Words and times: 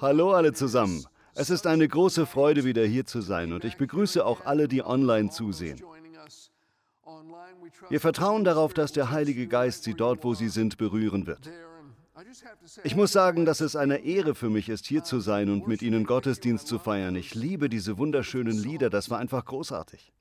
Hallo 0.00 0.32
alle 0.32 0.52
zusammen. 0.52 1.04
Es 1.34 1.50
ist 1.50 1.66
eine 1.66 1.86
große 1.86 2.26
Freude, 2.26 2.64
wieder 2.64 2.84
hier 2.84 3.06
zu 3.06 3.20
sein 3.20 3.52
und 3.52 3.64
ich 3.64 3.76
begrüße 3.76 4.24
auch 4.24 4.44
alle, 4.44 4.68
die 4.68 4.84
online 4.84 5.30
zusehen. 5.30 5.80
Wir 7.88 8.00
vertrauen 8.00 8.44
darauf, 8.44 8.74
dass 8.74 8.92
der 8.92 9.10
Heilige 9.10 9.46
Geist 9.46 9.84
sie 9.84 9.94
dort, 9.94 10.24
wo 10.24 10.34
sie 10.34 10.48
sind, 10.48 10.78
berühren 10.78 11.26
wird. 11.26 11.50
Ich 12.82 12.96
muss 12.96 13.12
sagen, 13.12 13.44
dass 13.44 13.60
es 13.60 13.76
eine 13.76 13.98
Ehre 13.98 14.34
für 14.34 14.50
mich 14.50 14.68
ist, 14.68 14.86
hier 14.86 15.04
zu 15.04 15.20
sein 15.20 15.48
und 15.50 15.68
mit 15.68 15.82
Ihnen 15.82 16.04
Gottesdienst 16.04 16.66
zu 16.66 16.78
feiern. 16.78 17.14
Ich 17.14 17.34
liebe 17.34 17.68
diese 17.68 17.98
wunderschönen 17.98 18.58
Lieder, 18.58 18.90
das 18.90 19.10
war 19.10 19.18
einfach 19.18 19.44
großartig. 19.44 20.12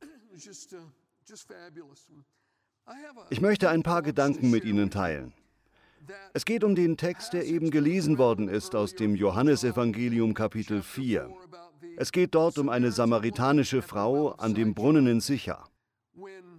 Ich 3.29 3.41
möchte 3.41 3.69
ein 3.69 3.83
paar 3.83 4.01
Gedanken 4.03 4.51
mit 4.51 4.63
Ihnen 4.63 4.91
teilen. 4.91 5.33
Es 6.33 6.45
geht 6.45 6.63
um 6.63 6.75
den 6.75 6.97
Text, 6.97 7.33
der 7.33 7.45
eben 7.45 7.71
gelesen 7.71 8.17
worden 8.17 8.47
ist 8.47 8.75
aus 8.75 8.95
dem 8.95 9.15
Johannesevangelium 9.15 10.33
Kapitel 10.33 10.81
4. 10.81 11.29
Es 11.97 12.11
geht 12.11 12.35
dort 12.35 12.57
um 12.57 12.69
eine 12.69 12.91
samaritanische 12.91 13.81
Frau 13.81 14.29
an 14.31 14.53
dem 14.53 14.73
Brunnen 14.73 15.07
in 15.07 15.19
Sichar. 15.19 15.69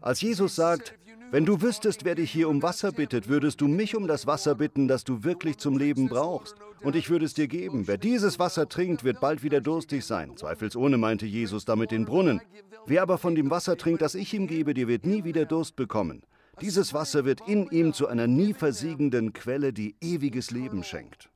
Als 0.01 0.21
Jesus 0.21 0.55
sagt, 0.55 0.99
wenn 1.31 1.45
du 1.45 1.61
wüsstest, 1.61 2.05
wer 2.05 2.15
dich 2.15 2.31
hier 2.31 2.49
um 2.49 2.63
Wasser 2.63 2.91
bittet, 2.91 3.29
würdest 3.29 3.61
du 3.61 3.69
mich 3.69 3.95
um 3.95 4.07
das 4.07 4.27
Wasser 4.27 4.55
bitten, 4.55 4.89
das 4.89 5.05
du 5.05 5.25
wirklich 5.25 5.59
zum 5.59 5.77
Leben 5.77 6.09
brauchst. 6.09 6.57
Und 6.83 6.97
ich 6.97 7.11
würde 7.11 7.27
es 7.27 7.35
dir 7.35 7.49
geben. 7.49 7.87
Wer 7.87 7.99
dieses 7.99 8.39
Wasser 8.39 8.69
trinkt, 8.69 9.05
wird 9.05 9.21
bald 9.21 9.43
wieder 9.43 9.61
durstig 9.61 10.05
sein. 10.05 10.37
Zweifelsohne 10.37 10.97
meinte 10.97 11.27
Jesus 11.27 11.67
damit 11.67 11.91
den 11.91 12.07
Brunnen. 12.07 12.41
Wer 12.87 13.03
aber 13.03 13.19
von 13.19 13.35
dem 13.35 13.51
Wasser 13.51 13.77
trinkt, 13.77 14.01
das 14.01 14.15
ich 14.15 14.33
ihm 14.33 14.47
gebe, 14.47 14.73
der 14.73 14.89
wird 14.89 15.05
nie 15.05 15.25
wieder 15.25 15.45
Durst 15.45 15.77
bekommen. 15.77 16.23
Dieses 16.61 16.93
Wasser 16.95 17.25
wird 17.25 17.47
in 17.47 17.71
ihm 17.71 17.93
zu 17.93 18.09
einer 18.09 18.27
nie 18.27 18.53
versiegenden 18.55 19.33
Quelle, 19.33 19.73
die 19.73 19.97
ewiges 20.01 20.51
Leben 20.51 20.83
schenkt. 20.83 21.31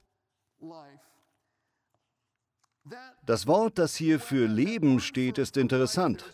Das 3.25 3.47
Wort, 3.47 3.79
das 3.79 3.95
hier 3.95 4.19
für 4.19 4.47
Leben 4.47 4.99
steht, 5.01 5.38
ist 5.38 5.57
interessant. 5.57 6.24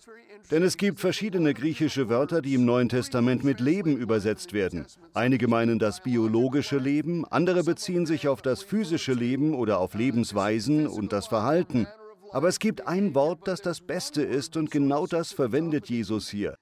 Denn 0.51 0.63
es 0.63 0.79
gibt 0.79 0.99
verschiedene 0.99 1.53
griechische 1.53 2.09
Wörter, 2.09 2.41
die 2.41 2.55
im 2.55 2.65
Neuen 2.65 2.89
Testament 2.89 3.45
mit 3.45 3.61
Leben 3.61 3.99
übersetzt 3.99 4.55
werden. 4.55 4.87
Einige 5.13 5.47
meinen 5.47 5.79
das 5.79 6.01
biologische 6.01 6.79
Leben, 6.79 7.27
andere 7.27 7.65
beziehen 7.65 8.07
sich 8.07 8.29
auf 8.29 8.41
das 8.41 8.63
physische 8.63 9.13
Leben 9.13 9.55
oder 9.55 9.79
auf 9.79 9.93
Lebensweisen 9.93 10.87
und 10.87 11.13
das 11.13 11.27
Verhalten. 11.27 11.87
Aber 12.31 12.49
es 12.49 12.59
gibt 12.59 12.87
ein 12.87 13.15
Wort, 13.15 13.47
das 13.47 13.61
das 13.61 13.83
Beste 13.83 14.23
ist 14.23 14.57
und 14.57 14.71
genau 14.71 15.07
das 15.07 15.33
verwendet 15.33 15.91
Jesus 15.91 16.31
hier. 16.31 16.57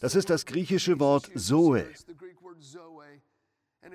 Das 0.00 0.14
ist 0.14 0.30
das 0.30 0.46
griechische 0.46 1.00
Wort 1.00 1.30
Zoe. 1.36 1.86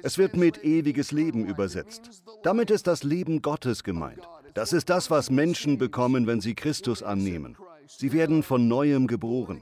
Es 0.02 0.18
wird 0.18 0.36
mit 0.36 0.64
ewiges 0.64 1.12
Leben 1.12 1.46
übersetzt. 1.46 2.24
Damit 2.44 2.72
ist 2.72 2.88
das 2.88 3.04
Leben 3.04 3.42
Gottes 3.42 3.84
gemeint. 3.84 4.22
Das 4.54 4.74
ist 4.74 4.90
das, 4.90 5.12
was 5.12 5.30
Menschen 5.30 5.78
bekommen, 5.78 6.28
wenn 6.28 6.42
sie 6.42 6.56
Christus 6.56 7.04
annehmen. 7.04 7.58
Sie 7.88 8.14
werden 8.14 8.42
von 8.42 8.68
neuem 8.68 9.08
geboren. 9.08 9.62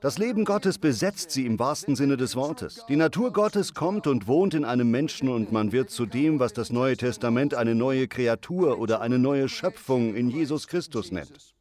Das 0.00 0.18
Leben 0.18 0.44
Gottes 0.44 0.78
besetzt 0.78 1.30
sie 1.30 1.46
im 1.46 1.58
wahrsten 1.58 1.96
Sinne 1.96 2.16
des 2.16 2.36
Wortes. 2.36 2.84
Die 2.88 2.96
Natur 2.96 3.32
Gottes 3.32 3.74
kommt 3.74 4.06
und 4.06 4.26
wohnt 4.26 4.54
in 4.54 4.64
einem 4.64 4.90
Menschen 4.90 5.28
und 5.28 5.52
man 5.52 5.72
wird 5.72 5.90
zu 5.90 6.06
dem, 6.06 6.38
was 6.38 6.52
das 6.52 6.70
Neue 6.70 6.96
Testament 6.96 7.54
eine 7.54 7.74
neue 7.74 8.06
Kreatur 8.06 8.78
oder 8.78 9.00
eine 9.00 9.18
neue 9.18 9.48
Schöpfung 9.48 10.14
in 10.14 10.28
Jesus 10.28 10.68
Christus 10.68 11.10
nennt. 11.10 11.55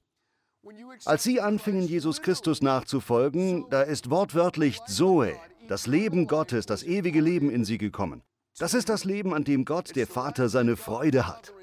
Als 1.05 1.23
sie 1.23 1.41
anfingen, 1.41 1.87
Jesus 1.87 2.21
Christus 2.21 2.61
nachzufolgen, 2.61 3.65
da 3.69 3.81
ist 3.81 4.09
wortwörtlich 4.09 4.79
Zoe, 4.87 5.35
das 5.67 5.87
Leben 5.87 6.27
Gottes, 6.27 6.65
das 6.65 6.83
ewige 6.83 7.21
Leben 7.21 7.49
in 7.49 7.65
sie 7.65 7.77
gekommen. 7.77 8.23
Das 8.57 8.73
ist 8.73 8.89
das 8.89 9.03
Leben, 9.03 9.33
an 9.33 9.43
dem 9.43 9.65
Gott, 9.65 9.95
der 9.95 10.07
Vater, 10.07 10.49
seine 10.49 10.77
Freude 10.77 11.27
hat. 11.27 11.53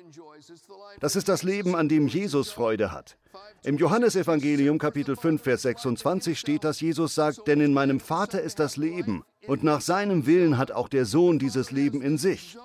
Das 1.01 1.17
ist 1.17 1.29
das 1.29 1.43
Leben, 1.43 1.75
an 1.75 1.89
dem 1.89 2.07
Jesus 2.07 2.51
Freude 2.51 2.93
hat. 2.93 3.17
Im 3.65 3.79
Johannesevangelium 3.79 4.79
Kapitel 4.79 5.17
5, 5.17 5.43
Vers 5.43 5.63
26 5.63 6.39
steht, 6.39 6.65
dass 6.65 6.81
Jesus 6.81 7.15
sagt, 7.15 7.47
denn 7.47 7.61
in 7.61 7.73
meinem 7.73 8.01
Vater 8.01 8.43
ist 8.43 8.59
das 8.59 8.77
Leben 8.77 9.25
und 9.47 9.63
nach 9.63 9.81
seinem 9.81 10.27
Willen 10.27 10.59
hat 10.59 10.73
auch 10.73 10.89
der 10.89 11.07
Sohn 11.07 11.39
dieses 11.39 11.71
Leben 11.71 12.03
in 12.03 12.19
sich. 12.19 12.59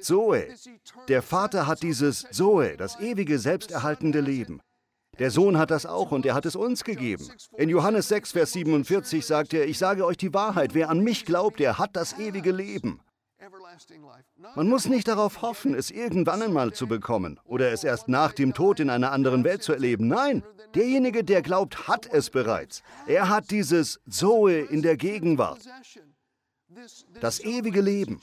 Zoe. 0.00 0.48
Der 1.08 1.22
Vater 1.22 1.66
hat 1.66 1.82
dieses 1.82 2.26
Zoe, 2.30 2.76
das 2.76 2.98
ewige, 3.00 3.38
selbsterhaltende 3.38 4.20
Leben. 4.20 4.60
Der 5.18 5.30
Sohn 5.30 5.58
hat 5.58 5.70
das 5.70 5.86
auch 5.86 6.12
und 6.12 6.24
er 6.26 6.34
hat 6.34 6.46
es 6.46 6.56
uns 6.56 6.84
gegeben. 6.84 7.28
In 7.56 7.68
Johannes 7.68 8.08
6, 8.08 8.32
Vers 8.32 8.52
47 8.52 9.24
sagt 9.26 9.52
er, 9.52 9.66
ich 9.66 9.78
sage 9.78 10.04
euch 10.04 10.16
die 10.16 10.32
Wahrheit, 10.32 10.74
wer 10.74 10.90
an 10.90 11.00
mich 11.00 11.24
glaubt, 11.24 11.58
der 11.58 11.78
hat 11.78 11.96
das 11.96 12.18
ewige 12.18 12.52
Leben. 12.52 13.00
Man 14.54 14.68
muss 14.68 14.86
nicht 14.88 15.08
darauf 15.08 15.42
hoffen, 15.42 15.74
es 15.74 15.90
irgendwann 15.90 16.42
einmal 16.42 16.72
zu 16.72 16.86
bekommen 16.86 17.38
oder 17.44 17.72
es 17.72 17.84
erst 17.84 18.08
nach 18.08 18.32
dem 18.32 18.52
Tod 18.54 18.80
in 18.80 18.90
einer 18.90 19.12
anderen 19.12 19.44
Welt 19.44 19.62
zu 19.62 19.72
erleben. 19.72 20.08
Nein, 20.08 20.42
derjenige, 20.74 21.24
der 21.24 21.42
glaubt, 21.42 21.88
hat 21.88 22.06
es 22.06 22.30
bereits. 22.30 22.82
Er 23.06 23.28
hat 23.28 23.50
dieses 23.50 24.00
Zoe 24.08 24.60
in 24.60 24.82
der 24.82 24.96
Gegenwart. 24.96 25.60
Das 27.20 27.40
ewige 27.40 27.80
Leben. 27.80 28.20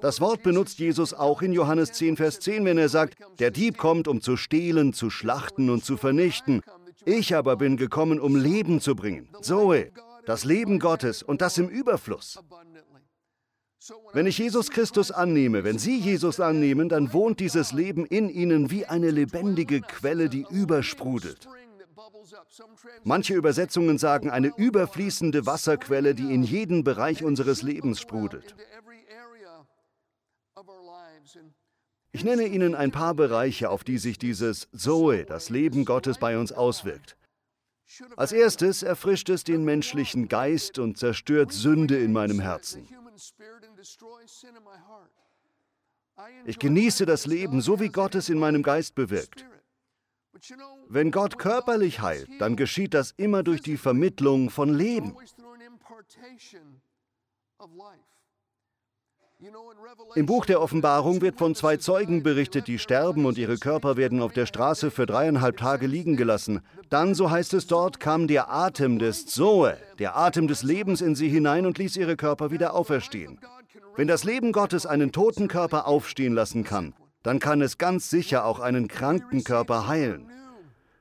Das 0.00 0.20
Wort 0.20 0.42
benutzt 0.42 0.78
Jesus 0.78 1.14
auch 1.14 1.42
in 1.42 1.52
Johannes 1.52 1.92
10, 1.92 2.16
Vers 2.16 2.40
10, 2.40 2.64
wenn 2.64 2.78
er 2.78 2.88
sagt, 2.88 3.16
der 3.38 3.50
Dieb 3.50 3.78
kommt, 3.78 4.08
um 4.08 4.20
zu 4.20 4.36
stehlen, 4.36 4.92
zu 4.92 5.10
schlachten 5.10 5.70
und 5.70 5.84
zu 5.84 5.96
vernichten. 5.96 6.62
Ich 7.04 7.34
aber 7.34 7.56
bin 7.56 7.76
gekommen, 7.76 8.18
um 8.18 8.36
Leben 8.36 8.80
zu 8.80 8.96
bringen. 8.96 9.28
Zoe, 9.40 9.92
das 10.26 10.44
Leben 10.44 10.78
Gottes 10.80 11.22
und 11.22 11.40
das 11.40 11.56
im 11.58 11.68
Überfluss. 11.68 12.38
Wenn 14.12 14.26
ich 14.26 14.38
Jesus 14.38 14.70
Christus 14.70 15.10
annehme, 15.10 15.64
wenn 15.64 15.78
Sie 15.78 15.98
Jesus 15.98 16.38
annehmen, 16.40 16.88
dann 16.88 17.12
wohnt 17.12 17.40
dieses 17.40 17.72
Leben 17.72 18.04
in 18.04 18.28
Ihnen 18.28 18.70
wie 18.70 18.86
eine 18.86 19.10
lebendige 19.10 19.80
Quelle, 19.80 20.28
die 20.28 20.44
übersprudelt. 20.50 21.48
Manche 23.04 23.34
Übersetzungen 23.34 23.98
sagen 23.98 24.30
eine 24.30 24.52
überfließende 24.56 25.46
Wasserquelle, 25.46 26.14
die 26.14 26.34
in 26.34 26.42
jeden 26.42 26.84
Bereich 26.84 27.24
unseres 27.24 27.62
Lebens 27.62 28.00
sprudelt. 28.00 28.54
Ich 32.12 32.24
nenne 32.24 32.46
Ihnen 32.46 32.74
ein 32.74 32.90
paar 32.90 33.14
Bereiche, 33.14 33.70
auf 33.70 33.84
die 33.84 33.98
sich 33.98 34.18
dieses 34.18 34.68
Zoe, 34.76 35.24
das 35.24 35.48
Leben 35.48 35.84
Gottes 35.84 36.18
bei 36.18 36.36
uns 36.38 36.50
auswirkt. 36.52 37.16
Als 38.16 38.32
erstes 38.32 38.82
erfrischt 38.82 39.28
es 39.28 39.44
den 39.44 39.64
menschlichen 39.64 40.28
Geist 40.28 40.78
und 40.78 40.98
zerstört 40.98 41.52
Sünde 41.52 41.98
in 41.98 42.12
meinem 42.12 42.40
Herzen. 42.40 42.86
Ich 46.44 46.58
genieße 46.58 47.06
das 47.06 47.26
Leben, 47.26 47.60
so 47.60 47.80
wie 47.80 47.88
Gott 47.88 48.14
es 48.14 48.28
in 48.28 48.38
meinem 48.38 48.62
Geist 48.62 48.94
bewirkt. 48.94 49.46
Wenn 50.88 51.10
Gott 51.10 51.38
körperlich 51.38 52.00
heilt, 52.00 52.28
dann 52.40 52.56
geschieht 52.56 52.94
das 52.94 53.12
immer 53.16 53.42
durch 53.42 53.62
die 53.62 53.76
Vermittlung 53.76 54.50
von 54.50 54.74
Leben. 54.74 55.14
Im 60.14 60.26
Buch 60.26 60.44
der 60.44 60.60
Offenbarung 60.60 61.20
wird 61.22 61.38
von 61.38 61.54
zwei 61.54 61.76
Zeugen 61.76 62.22
berichtet, 62.22 62.66
die 62.66 62.78
sterben 62.78 63.24
und 63.24 63.38
ihre 63.38 63.56
Körper 63.56 63.96
werden 63.96 64.20
auf 64.20 64.32
der 64.32 64.46
Straße 64.46 64.90
für 64.90 65.06
dreieinhalb 65.06 65.56
Tage 65.56 65.86
liegen 65.86 66.16
gelassen. 66.16 66.60
Dann, 66.90 67.14
so 67.14 67.30
heißt 67.30 67.54
es 67.54 67.66
dort, 67.66 68.00
kam 68.00 68.26
der 68.26 68.52
Atem 68.52 68.98
des 68.98 69.26
Zoe, 69.26 69.78
der 69.98 70.16
Atem 70.16 70.48
des 70.48 70.62
Lebens 70.62 71.00
in 71.00 71.14
sie 71.14 71.28
hinein 71.28 71.64
und 71.64 71.78
ließ 71.78 71.96
ihre 71.96 72.16
Körper 72.16 72.50
wieder 72.50 72.74
auferstehen. 72.74 73.38
Wenn 73.96 74.08
das 74.08 74.24
Leben 74.24 74.52
Gottes 74.52 74.84
einen 74.84 75.12
toten 75.12 75.48
Körper 75.48 75.86
aufstehen 75.86 76.34
lassen 76.34 76.64
kann, 76.64 76.94
dann 77.22 77.38
kann 77.38 77.62
es 77.62 77.78
ganz 77.78 78.10
sicher 78.10 78.44
auch 78.44 78.60
einen 78.60 78.88
kranken 78.88 79.44
Körper 79.44 79.86
heilen. 79.86 80.30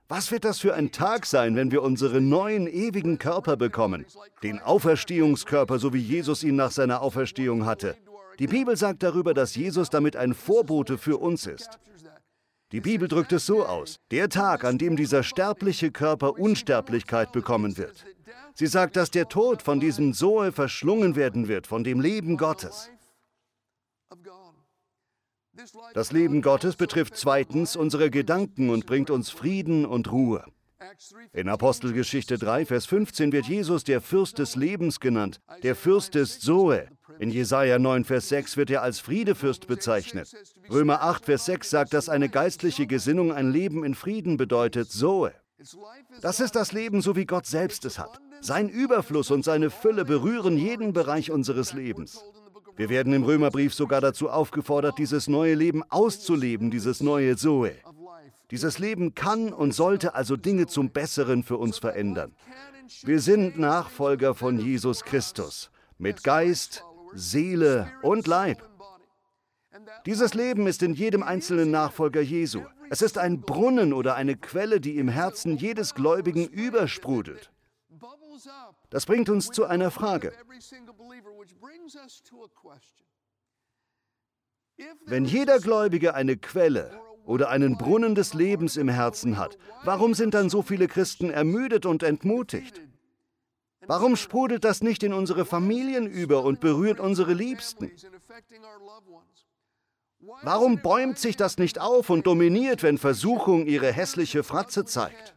Was 0.08 0.32
wird 0.32 0.44
das 0.44 0.60
für 0.60 0.74
ein 0.74 0.92
Tag 0.92 1.26
sein, 1.26 1.56
wenn 1.56 1.72
wir 1.72 1.84
unseren 1.84 2.30
neuen 2.30 2.68
ewigen 2.68 3.20
Körper 3.20 3.58
bekommen? 3.58 4.06
Den 4.42 4.60
Auferstehungskörper, 4.60 5.78
so 5.78 5.94
wie 5.94 6.00
Jesus 6.00 6.44
ihn 6.44 6.56
nach 6.56 6.72
seiner 6.72 7.02
Auferstehung 7.02 7.66
hatte. 7.66 7.96
Die 8.40 8.48
Bibel 8.48 8.78
sagt 8.78 9.04
darüber, 9.04 9.34
dass 9.34 9.56
Jesus 9.56 9.90
damit 9.90 10.16
ein 10.16 10.34
Vorbote 10.34 10.98
für 10.98 11.18
uns 11.18 11.46
ist. 11.46 11.78
Die 12.72 12.81
Bibel 12.81 13.08
drückt 13.08 13.34
es 13.34 13.46
so 13.46 13.66
aus, 13.66 14.00
der 14.12 14.30
Tag, 14.30 14.63
an 14.63 14.78
dem 14.78 14.96
dieser 14.96 15.24
sterbliche 15.24 15.92
Körper 15.92 16.40
Unsterblichkeit 16.40 17.31
bekommen 17.31 17.78
wird. 17.78 18.06
Sie 18.54 18.68
sagt, 18.68 18.96
dass 18.96 19.12
der 19.12 19.28
Tod 19.28 19.62
von 19.62 19.80
diesem 19.80 20.13
Zoe 20.13 20.52
verschlungen 20.52 21.16
werden 21.16 21.48
wird, 21.48 21.68
von 21.68 21.84
dem 21.84 22.00
Leben 22.00 22.38
Gottes. 22.38 22.90
Das 25.94 26.12
Leben 26.12 26.42
Gottes 26.42 26.75
betrifft 26.75 27.18
zweitens 27.18 27.75
unsere 27.75 28.10
Gedanken 28.10 28.69
und 28.69 28.86
bringt 28.86 29.10
uns 29.10 29.30
Frieden 29.30 29.86
und 29.86 30.12
Ruhe. 30.12 30.46
In 31.34 31.50
Apostelgeschichte 31.50 32.38
3, 32.38 32.66
Vers 32.66 32.86
15 32.86 33.31
wird 33.31 33.48
Jesus 33.48 33.84
der 33.84 34.02
Fürst 34.02 34.40
des 34.40 34.56
Lebens 34.56 35.00
genannt, 35.00 35.42
der 35.64 35.76
Fürst 35.76 36.16
des 36.16 36.40
Zoe, 36.40 36.88
in 37.18 37.31
Jesaja 37.31 37.80
9, 37.80 38.06
Vers 38.06 38.30
6 38.30 38.56
wird 38.56 38.70
er 38.70 38.81
als 38.81 39.00
Friedefürst 39.00 39.68
bezeichnet. 39.68 40.31
Römer 40.70 41.02
8, 41.04 41.26
Vers 41.26 41.46
6 41.46 41.70
sagt, 41.70 41.94
dass 41.94 42.08
eine 42.08 42.30
geistliche 42.30 42.88
Gesinnung 42.88 43.34
ein 43.34 43.52
Leben 43.52 43.84
in 43.84 43.94
Frieden 43.94 44.38
bedeutet, 44.38 44.90
Zoe. 44.90 45.34
Das 46.22 46.40
ist 46.40 46.56
das 46.56 46.72
Leben, 46.72 47.02
so 47.02 47.18
wie 47.18 47.25
Gott 47.25 47.46
selbst 47.46 47.84
es 47.84 48.00
hat. 48.00 48.22
Sein 48.40 48.70
Überfluss 48.70 49.32
und 49.32 49.44
seine 49.44 49.70
Fülle 49.70 50.06
berühren 50.06 50.58
jeden 50.58 50.94
Bereich 50.94 51.30
unseres 51.30 51.74
Lebens. 51.74 52.24
Wir 52.78 52.88
werden 52.88 53.12
im 53.12 53.24
Römerbrief 53.24 53.74
sogar 53.74 54.00
dazu 54.00 54.30
aufgefordert, 54.30 54.98
dieses 54.98 55.28
neue 55.28 55.56
Leben 55.56 55.84
auszuleben, 55.90 56.72
dieses 56.72 57.02
neue 57.02 57.36
Zoe. 57.36 57.75
Dieses 58.51 58.80
Leben 58.80 59.13
kann 59.13 59.54
und 59.54 59.74
sollte 59.74 60.16
also 60.16 60.36
Dinge 60.36 60.66
zum 60.68 60.90
Besseren 60.90 61.44
für 61.44 61.57
uns 61.57 61.78
verändern. 61.78 62.36
Wir 63.04 63.19
sind 63.19 63.60
Nachfolger 63.60 64.34
von 64.34 64.60
Jesus 64.60 65.04
Christus 65.04 65.69
mit 66.00 66.24
Geist, 66.24 66.84
Seele 67.13 67.92
und 68.01 68.25
Leib. 68.25 68.68
Dieses 70.06 70.34
Leben 70.34 70.66
ist 70.66 70.81
in 70.81 70.94
jedem 70.94 71.22
einzelnen 71.22 71.69
Nachfolger 71.69 72.22
Jesu. 72.22 72.63
Es 72.90 73.04
ist 73.04 73.19
ein 73.19 73.42
Brunnen 73.42 73.94
oder 73.94 74.16
eine 74.16 74.36
Quelle, 74.36 74.81
die 74.81 74.98
im 74.98 75.10
Herzen 75.10 75.57
jedes 75.57 75.94
Gläubigen 75.94 76.48
übersprudelt. 76.48 77.51
Das 78.90 79.06
bringt 79.06 79.30
uns 79.30 79.51
zu 79.51 79.66
einer 79.66 79.92
Frage. 79.92 80.34
Wenn 85.06 85.25
jeder 85.25 85.60
Gläubige 85.60 86.16
eine 86.16 86.38
Quelle 86.38 87.00
oder 87.30 87.50
einen 87.50 87.78
Brunnen 87.78 88.16
des 88.16 88.34
Lebens 88.34 88.76
im 88.76 88.90
Herzen 88.90 89.38
hat, 89.38 89.58
warum 89.84 90.16
sind 90.16 90.34
dann 90.34 90.50
so 90.50 90.64
viele 90.64 90.88
Christen 90.88 91.30
ermüdet 91.30 91.86
und 91.86 92.02
entmutigt? 92.02 92.81
Warum 93.86 94.16
sprudelt 94.16 94.64
das 94.64 94.81
nicht 94.81 95.04
in 95.04 95.14
unsere 95.14 95.46
Familien 95.46 96.08
über 96.08 96.44
und 96.44 96.60
berührt 96.60 97.00
unsere 97.00 97.34
Liebsten? 97.34 97.92
Warum 100.42 100.81
bäumt 100.81 101.20
sich 101.20 101.38
das 101.38 101.58
nicht 101.58 101.80
auf 101.80 102.10
und 102.10 102.26
dominiert, 102.26 102.84
wenn 102.84 102.98
Versuchung 102.98 103.68
ihre 103.68 103.92
hässliche 103.92 104.44
Fratze 104.44 104.84
zeigt? 104.86 105.36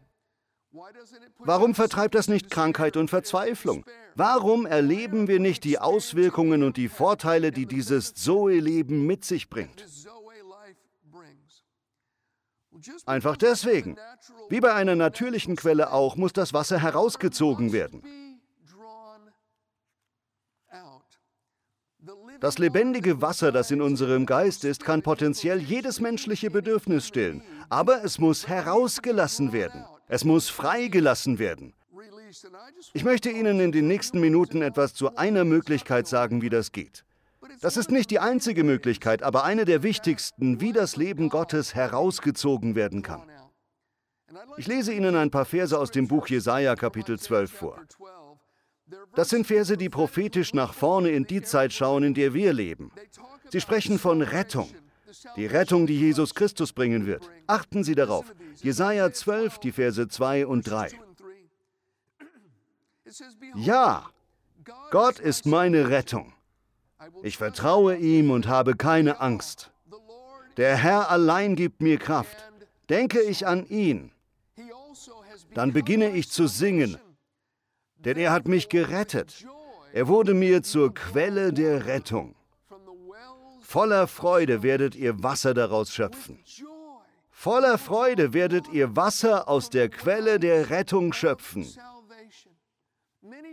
Warum 1.38 1.74
vertreibt 1.74 2.14
das 2.14 2.28
nicht 2.28 2.50
Krankheit 2.50 2.96
und 2.96 3.10
Verzweiflung? 3.10 3.84
Warum 4.14 4.64
erleben 4.64 5.28
wir 5.28 5.40
nicht 5.40 5.64
die 5.64 5.78
Auswirkungen 5.78 6.62
und 6.62 6.78
die 6.78 6.88
Vorteile, 6.88 7.52
die 7.52 7.66
dieses 7.66 8.14
Zoe-Leben 8.14 9.06
mit 9.06 9.24
sich 9.24 9.50
bringt? 9.50 9.86
Einfach 13.06 13.36
deswegen. 13.36 13.96
Wie 14.48 14.60
bei 14.60 14.72
einer 14.74 14.96
natürlichen 14.96 15.56
Quelle 15.56 15.92
auch, 15.92 16.16
muss 16.16 16.32
das 16.32 16.52
Wasser 16.52 16.78
herausgezogen 16.78 17.72
werden. 17.72 18.02
Das 22.40 22.58
lebendige 22.58 23.22
Wasser, 23.22 23.52
das 23.52 23.70
in 23.70 23.80
unserem 23.80 24.26
Geist 24.26 24.64
ist, 24.64 24.84
kann 24.84 25.02
potenziell 25.02 25.60
jedes 25.60 26.00
menschliche 26.00 26.50
Bedürfnis 26.50 27.06
stillen. 27.06 27.42
Aber 27.68 28.02
es 28.02 28.18
muss 28.18 28.48
herausgelassen 28.48 29.52
werden. 29.52 29.84
Es 30.08 30.24
muss 30.24 30.48
freigelassen 30.48 31.38
werden. 31.38 31.74
Ich 32.94 33.04
möchte 33.04 33.30
Ihnen 33.30 33.60
in 33.60 33.72
den 33.72 33.86
nächsten 33.86 34.18
Minuten 34.20 34.62
etwas 34.62 34.94
zu 34.94 35.16
einer 35.16 35.44
Möglichkeit 35.44 36.08
sagen, 36.08 36.42
wie 36.42 36.50
das 36.50 36.72
geht. 36.72 37.04
Das 37.60 37.76
ist 37.76 37.90
nicht 37.90 38.10
die 38.10 38.18
einzige 38.18 38.64
Möglichkeit, 38.64 39.22
aber 39.22 39.44
eine 39.44 39.64
der 39.64 39.82
wichtigsten, 39.82 40.60
wie 40.60 40.72
das 40.72 40.96
Leben 40.96 41.28
Gottes 41.28 41.74
herausgezogen 41.74 42.74
werden 42.74 43.02
kann. 43.02 43.22
Ich 44.56 44.66
lese 44.66 44.92
Ihnen 44.92 45.16
ein 45.16 45.30
paar 45.30 45.44
Verse 45.44 45.78
aus 45.78 45.90
dem 45.90 46.08
Buch 46.08 46.26
Jesaja 46.28 46.74
Kapitel 46.74 47.18
12 47.18 47.52
vor. 47.52 47.80
Das 49.14 49.28
sind 49.30 49.46
Verse, 49.46 49.76
die 49.76 49.88
prophetisch 49.88 50.54
nach 50.54 50.74
vorne 50.74 51.10
in 51.10 51.24
die 51.24 51.42
Zeit 51.42 51.72
schauen, 51.72 52.02
in 52.02 52.14
der 52.14 52.34
wir 52.34 52.52
leben. 52.52 52.92
Sie 53.50 53.60
sprechen 53.60 53.98
von 53.98 54.22
Rettung. 54.22 54.68
Die 55.36 55.46
Rettung, 55.46 55.86
die 55.86 55.98
Jesus 55.98 56.34
Christus 56.34 56.72
bringen 56.72 57.06
wird. 57.06 57.28
Achten 57.46 57.84
Sie 57.84 57.94
darauf. 57.94 58.24
Jesaja 58.62 59.12
12, 59.12 59.58
die 59.58 59.72
Verse 59.72 60.08
2 60.08 60.46
und 60.46 60.68
3. 60.68 60.88
Ja, 63.56 64.08
Gott 64.90 65.18
ist 65.18 65.44
meine 65.44 65.90
Rettung. 65.90 66.32
Ich 67.22 67.36
vertraue 67.38 67.96
ihm 67.96 68.30
und 68.30 68.48
habe 68.48 68.76
keine 68.76 69.20
Angst. 69.20 69.70
Der 70.56 70.76
Herr 70.76 71.10
allein 71.10 71.56
gibt 71.56 71.80
mir 71.80 71.98
Kraft. 71.98 72.36
Denke 72.88 73.20
ich 73.20 73.46
an 73.46 73.66
ihn, 73.66 74.12
dann 75.54 75.72
beginne 75.72 76.10
ich 76.10 76.30
zu 76.30 76.46
singen 76.46 76.98
denn 78.04 78.18
er 78.18 78.32
hat 78.32 78.48
mich 78.48 78.68
gerettet. 78.68 79.46
Er 79.92 80.08
wurde 80.08 80.34
mir 80.34 80.62
zur 80.62 80.94
Quelle 80.94 81.52
der 81.52 81.86
Rettung. 81.86 82.34
Voller 83.60 84.06
Freude 84.06 84.62
werdet 84.62 84.94
ihr 84.94 85.22
Wasser 85.22 85.54
daraus 85.54 85.92
schöpfen. 85.92 86.38
Voller 87.30 87.78
Freude 87.78 88.32
werdet 88.32 88.68
ihr 88.72 88.94
Wasser 88.96 89.48
aus 89.48 89.70
der 89.70 89.88
Quelle 89.88 90.38
der 90.38 90.70
Rettung 90.70 91.12
schöpfen. 91.12 91.66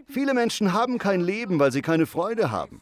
Viele 0.08 0.34
Menschen 0.34 0.74
haben 0.74 0.98
kein 0.98 1.22
Leben, 1.22 1.60
weil 1.60 1.72
sie 1.72 1.82
keine 1.82 2.06
Freude 2.06 2.52
haben. 2.52 2.82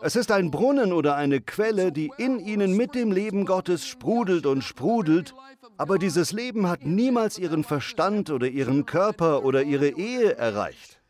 Es 0.00 0.16
ist 0.16 0.30
ein 0.32 0.50
Brunnen 0.50 0.92
oder 0.92 1.16
eine 1.16 1.40
Quelle, 1.40 1.92
die 1.92 2.10
in 2.18 2.38
ihnen 2.38 2.76
mit 2.76 2.94
dem 2.94 3.12
Leben 3.12 3.46
Gottes 3.46 3.86
sprudelt 3.86 4.46
und 4.46 4.62
sprudelt, 4.62 5.34
aber 5.78 5.98
dieses 5.98 6.32
Leben 6.32 6.68
hat 6.68 6.84
niemals 6.84 7.38
ihren 7.38 7.64
Verstand 7.64 8.30
oder 8.30 8.48
ihren 8.48 8.86
Körper 8.86 9.44
oder 9.44 9.62
ihre 9.62 9.88
Ehe 9.88 10.36
erreicht. 10.36 11.00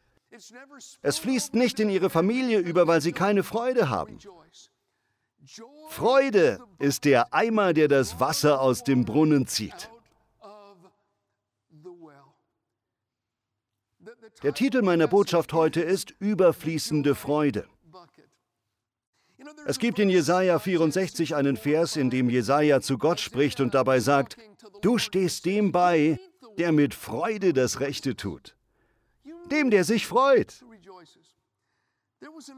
Es 1.02 1.18
fließt 1.18 1.54
nicht 1.54 1.78
in 1.80 1.90
ihre 1.90 2.10
Familie 2.10 2.58
über, 2.58 2.86
weil 2.86 3.00
sie 3.00 3.12
keine 3.12 3.42
Freude 3.42 3.90
haben. 3.90 4.18
Freude 5.88 6.58
ist 6.78 7.04
der 7.04 7.34
Eimer, 7.34 7.72
der 7.74 7.88
das 7.88 8.20
Wasser 8.20 8.60
aus 8.60 8.84
dem 8.84 9.04
Brunnen 9.04 9.46
zieht. 9.46 9.90
Der 14.42 14.54
Titel 14.54 14.82
meiner 14.82 15.06
Botschaft 15.06 15.52
heute 15.52 15.80
ist 15.82 16.14
Überfließende 16.18 17.14
Freude. 17.14 17.66
Es 19.66 19.78
gibt 19.78 19.98
in 19.98 20.08
Jesaja 20.08 20.58
64 20.58 21.36
einen 21.36 21.56
Vers, 21.56 21.96
in 21.96 22.10
dem 22.10 22.28
Jesaja 22.28 22.80
zu 22.80 22.98
Gott 22.98 23.20
spricht 23.20 23.60
und 23.60 23.74
dabei 23.74 24.00
sagt: 24.00 24.36
Du 24.80 24.98
stehst 24.98 25.44
dem 25.46 25.70
bei, 25.70 26.18
der 26.58 26.72
mit 26.72 26.94
Freude 26.94 27.52
das 27.52 27.80
Rechte 27.80 28.16
tut. 28.16 28.56
Dem, 29.50 29.70
der 29.70 29.84
sich 29.84 30.06
freut. 30.06 30.64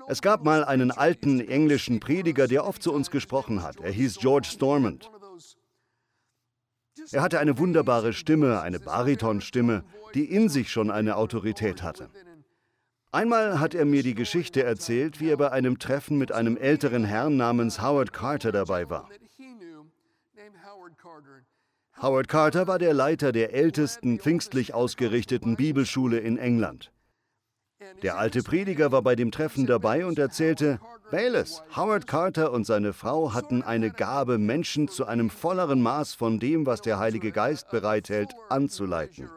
Es 0.09 0.23
gab 0.23 0.45
mal 0.45 0.65
einen 0.65 0.91
alten 0.91 1.41
englischen 1.41 2.01
Prediger, 2.01 2.47
der 2.47 2.67
oft 2.67 2.83
zu 2.83 2.93
uns 2.93 3.11
gesprochen 3.11 3.63
hat. 3.63 3.81
Er 3.81 3.91
hieß 3.91 4.19
George 4.19 4.49
Stormont. 4.51 5.11
Er 7.11 7.23
hatte 7.23 7.41
eine 7.41 7.59
wunderbare 7.59 8.13
Stimme, 8.13 8.61
eine 8.61 8.79
Baritonstimme, 8.79 9.85
die 10.15 10.25
in 10.25 10.49
sich 10.49 10.71
schon 10.71 10.91
eine 10.91 11.17
Autorität 11.17 11.83
hatte. 11.83 12.09
Einmal 13.11 13.61
hat 13.61 13.75
er 13.75 13.85
mir 13.85 14.03
die 14.03 14.15
Geschichte 14.15 14.65
erzählt, 14.65 15.21
wie 15.21 15.29
er 15.29 15.37
bei 15.37 15.53
einem 15.53 15.79
Treffen 15.79 16.19
mit 16.19 16.33
einem 16.33 16.57
älteren 16.57 17.05
Herrn 17.05 17.37
namens 17.37 17.81
Howard 17.81 18.13
Carter 18.13 18.51
dabei 18.51 18.91
war. 18.91 19.09
Howard 22.03 22.27
Carter 22.27 22.67
war 22.67 22.81
der 22.81 22.93
Leiter 22.93 23.31
der 23.31 23.55
ältesten 23.55 24.19
pfingstlich 24.19 24.75
ausgerichteten 24.75 25.55
Bibelschule 25.55 26.19
in 26.19 26.39
England. 26.39 26.91
Der 28.03 28.19
alte 28.19 28.43
Prediger 28.43 28.91
war 28.91 29.03
bei 29.03 29.15
dem 29.15 29.31
Treffen 29.31 29.67
dabei 29.67 30.07
und 30.07 30.19
erzählte, 30.19 30.81
Bayless, 31.11 31.63
Howard 31.77 32.09
Carter 32.09 32.51
und 32.51 32.65
seine 32.65 32.93
Frau 32.93 33.33
hatten 33.33 33.63
eine 33.63 33.91
Gabe, 33.91 34.39
Menschen 34.39 34.89
zu 34.89 35.07
einem 35.07 35.31
volleren 35.31 35.83
Maß 35.83 36.15
von 36.15 36.41
dem, 36.41 36.67
was 36.67 36.81
der 36.81 36.99
Heilige 36.99 37.31
Geist 37.31 37.71
bereithält, 37.71 38.33
anzuleiten. 38.49 39.31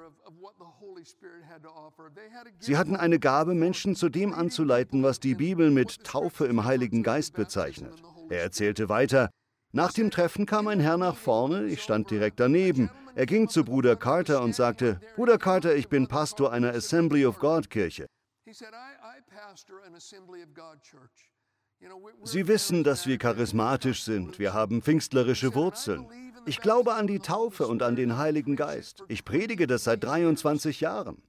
Sie 2.59 2.77
hatten 2.77 2.95
eine 2.95 3.19
Gabe, 3.19 3.53
Menschen 3.53 3.95
zu 3.95 4.09
dem 4.09 4.33
anzuleiten, 4.33 5.03
was 5.03 5.19
die 5.19 5.35
Bibel 5.35 5.71
mit 5.71 6.03
Taufe 6.03 6.45
im 6.45 6.65
Heiligen 6.65 7.03
Geist 7.03 7.33
bezeichnet. 7.33 7.93
Er 8.29 8.41
erzählte 8.41 8.89
weiter, 8.89 9.29
nach 9.71 9.93
dem 9.93 10.11
Treffen 10.11 10.45
kam 10.45 10.67
ein 10.67 10.79
Herr 10.79 10.97
nach 10.97 11.15
vorne, 11.15 11.65
ich 11.65 11.81
stand 11.81 12.09
direkt 12.09 12.39
daneben. 12.39 12.89
Er 13.15 13.25
ging 13.25 13.49
zu 13.49 13.65
Bruder 13.65 13.95
Carter 13.95 14.41
und 14.41 14.55
sagte, 14.55 14.99
Bruder 15.15 15.37
Carter, 15.37 15.75
ich 15.75 15.89
bin 15.89 16.07
Pastor 16.07 16.51
einer 16.51 16.73
Assembly 16.73 17.25
of 17.25 17.39
God 17.39 17.69
Kirche. 17.69 18.07
Sie 22.24 22.48
wissen, 22.48 22.84
dass 22.84 23.07
wir 23.07 23.17
charismatisch 23.17 24.03
sind. 24.03 24.39
Wir 24.39 24.53
haben 24.53 24.81
pfingstlerische 24.81 25.55
Wurzeln. 25.55 26.07
Ich 26.46 26.62
glaube 26.62 26.93
an 26.93 27.07
die 27.07 27.19
Taufe 27.19 27.67
und 27.67 27.84
an 27.84 27.96
den 27.96 28.17
Heiligen 28.17 28.55
Geist. 28.55 29.03
Ich 29.07 29.25
predige 29.25 29.67
das 29.67 29.84
seit 29.84 30.03
23 30.03 30.81
Jahren. 30.81 31.22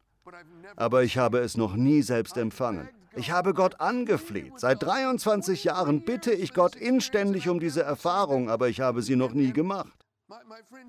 Aber 0.76 1.02
ich 1.02 1.19
habe 1.19 1.38
es 1.38 1.57
noch 1.57 1.75
nie 1.75 2.02
selbst 2.02 2.37
empfangen. 2.37 2.88
Ich 3.17 3.31
habe 3.31 3.55
Gott 3.55 3.81
angefleht. 3.81 4.52
Seit 4.57 4.83
23 4.83 5.64
Jahren 5.64 6.02
bitte 6.02 6.33
ich 6.33 6.55
Gott 6.55 6.76
inständig 6.76 7.49
um 7.49 7.59
diese 7.59 7.83
Erfahrung, 7.83 8.49
aber 8.50 8.69
ich 8.69 8.81
habe 8.81 9.02
sie 9.02 9.17
noch 9.17 9.33
nie 9.33 9.52
gemacht. 9.52 9.99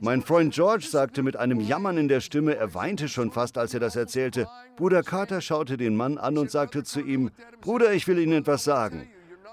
Mein 0.02 0.22
Freund 0.22 0.54
George 0.54 0.86
sagte 0.90 1.24
mit 1.24 1.38
einem 1.38 1.62
Jammern 1.62 1.98
in 1.98 2.08
der 2.10 2.20
Stimme, 2.20 2.56
er 2.56 2.74
weinte 2.74 3.08
schon 3.08 3.32
fast, 3.32 3.58
als 3.58 3.74
er 3.74 3.80
das 3.80 3.96
erzählte. 3.96 4.48
Bruder 4.76 5.02
Carter 5.02 5.40
schaute 5.40 5.78
den 5.78 5.96
Mann 5.96 6.18
an 6.18 6.38
und 6.38 6.52
sagte 6.52 6.84
zu 6.84 7.00
ihm, 7.00 7.32
Bruder, 7.62 7.94
ich 7.94 8.08
will 8.08 8.20
Ihnen 8.20 8.34
etwas 8.34 8.66
sagen. 8.66 9.08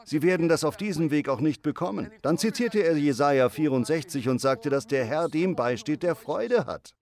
Sie 0.09 0.23
werden 0.23 0.49
das 0.49 0.63
auf 0.63 0.77
diesem 0.77 1.11
Weg 1.11 1.29
auch 1.29 1.41
nicht 1.41 1.63
bekommen. 1.63 2.13
Dann 2.23 2.39
zitierte 2.39 2.79
er 2.79 2.97
Jesaja 2.97 3.49
64 3.49 4.29
und 4.29 4.41
sagte, 4.41 4.71
dass 4.71 4.87
der 4.87 5.05
Herr 5.05 5.29
dem 5.29 5.57
beisteht, 5.57 6.05
der 6.05 6.15
Freude 6.15 6.65
hat. 6.65 6.95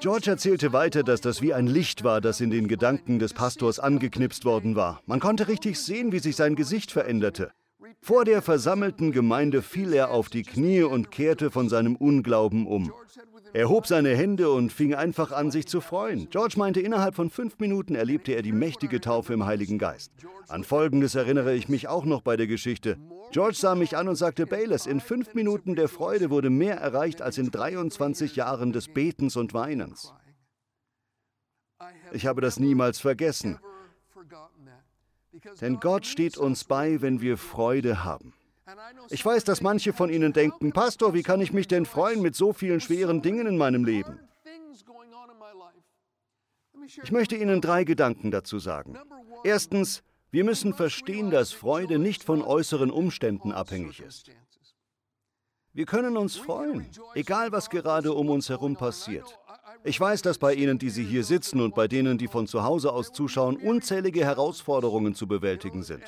George 0.00 0.30
erzählte 0.30 0.72
weiter, 0.72 1.04
dass 1.04 1.20
das 1.20 1.40
wie 1.40 1.54
ein 1.54 1.68
Licht 1.68 2.02
war, 2.02 2.20
das 2.20 2.40
in 2.40 2.50
den 2.50 2.66
Gedanken 2.66 3.20
des 3.20 3.32
Pastors 3.32 3.78
angeknipst 3.78 4.44
worden 4.44 4.74
war. 4.74 5.00
Man 5.06 5.20
konnte 5.20 5.46
richtig 5.46 5.78
sehen, 5.78 6.10
wie 6.10 6.18
sich 6.18 6.34
sein 6.34 6.56
Gesicht 6.56 6.90
veränderte. 6.90 7.52
Vor 8.00 8.24
der 8.24 8.42
versammelten 8.42 9.12
Gemeinde 9.12 9.62
fiel 9.62 9.92
er 9.92 10.10
auf 10.10 10.28
die 10.28 10.42
Knie 10.42 10.82
und 10.82 11.10
kehrte 11.10 11.50
von 11.50 11.68
seinem 11.68 11.96
Unglauben 11.96 12.66
um. 12.66 12.92
Er 13.52 13.68
hob 13.68 13.86
seine 13.86 14.16
Hände 14.16 14.50
und 14.50 14.72
fing 14.72 14.94
einfach 14.94 15.30
an, 15.30 15.52
sich 15.52 15.66
zu 15.68 15.80
freuen. 15.80 16.28
George 16.28 16.54
meinte, 16.56 16.80
innerhalb 16.80 17.14
von 17.14 17.30
fünf 17.30 17.58
Minuten 17.60 17.94
erlebte 17.94 18.32
er 18.32 18.42
die 18.42 18.52
mächtige 18.52 19.00
Taufe 19.00 19.32
im 19.32 19.46
Heiligen 19.46 19.78
Geist. 19.78 20.10
An 20.48 20.64
Folgendes 20.64 21.14
erinnere 21.14 21.54
ich 21.54 21.68
mich 21.68 21.86
auch 21.86 22.04
noch 22.04 22.20
bei 22.20 22.36
der 22.36 22.48
Geschichte. 22.48 22.98
George 23.30 23.56
sah 23.56 23.76
mich 23.76 23.96
an 23.96 24.08
und 24.08 24.16
sagte, 24.16 24.46
Bayless, 24.46 24.86
in 24.86 25.00
fünf 25.00 25.34
Minuten 25.34 25.76
der 25.76 25.88
Freude 25.88 26.30
wurde 26.30 26.50
mehr 26.50 26.76
erreicht 26.76 27.22
als 27.22 27.38
in 27.38 27.50
23 27.50 28.34
Jahren 28.34 28.72
des 28.72 28.88
Betens 28.88 29.36
und 29.36 29.54
Weinens. 29.54 30.12
Ich 32.12 32.26
habe 32.26 32.40
das 32.40 32.58
niemals 32.58 32.98
vergessen. 32.98 33.58
Denn 35.60 35.80
Gott 35.80 36.06
steht 36.06 36.36
uns 36.36 36.64
bei, 36.64 37.00
wenn 37.00 37.20
wir 37.20 37.36
Freude 37.36 38.04
haben. 38.04 38.34
Ich 39.10 39.24
weiß, 39.24 39.44
dass 39.44 39.60
manche 39.60 39.92
von 39.92 40.10
Ihnen 40.10 40.32
denken, 40.32 40.72
Pastor, 40.72 41.14
wie 41.14 41.22
kann 41.22 41.40
ich 41.40 41.52
mich 41.52 41.68
denn 41.68 41.86
freuen 41.86 42.22
mit 42.22 42.34
so 42.34 42.52
vielen 42.52 42.80
schweren 42.80 43.22
Dingen 43.22 43.46
in 43.46 43.58
meinem 43.58 43.84
Leben? 43.84 44.20
Ich 47.02 47.12
möchte 47.12 47.36
Ihnen 47.36 47.60
drei 47.60 47.84
Gedanken 47.84 48.30
dazu 48.30 48.58
sagen. 48.58 48.98
Erstens, 49.42 50.02
wir 50.30 50.44
müssen 50.44 50.74
verstehen, 50.74 51.30
dass 51.30 51.52
Freude 51.52 51.98
nicht 51.98 52.24
von 52.24 52.42
äußeren 52.42 52.90
Umständen 52.90 53.52
abhängig 53.52 54.00
ist. 54.00 54.30
Wir 55.72 55.86
können 55.86 56.16
uns 56.16 56.36
freuen, 56.36 56.86
egal 57.14 57.52
was 57.52 57.68
gerade 57.68 58.12
um 58.12 58.30
uns 58.30 58.48
herum 58.48 58.76
passiert. 58.76 59.38
Ich 59.86 60.00
weiß, 60.00 60.22
dass 60.22 60.38
bei 60.38 60.54
Ihnen, 60.54 60.78
die 60.78 60.88
Sie 60.88 61.04
hier 61.04 61.24
sitzen 61.24 61.60
und 61.60 61.74
bei 61.74 61.86
denen, 61.88 62.16
die 62.16 62.26
von 62.26 62.46
zu 62.46 62.62
Hause 62.62 62.92
aus 62.92 63.12
zuschauen, 63.12 63.56
unzählige 63.56 64.24
Herausforderungen 64.24 65.14
zu 65.14 65.26
bewältigen 65.26 65.82
sind. 65.82 66.02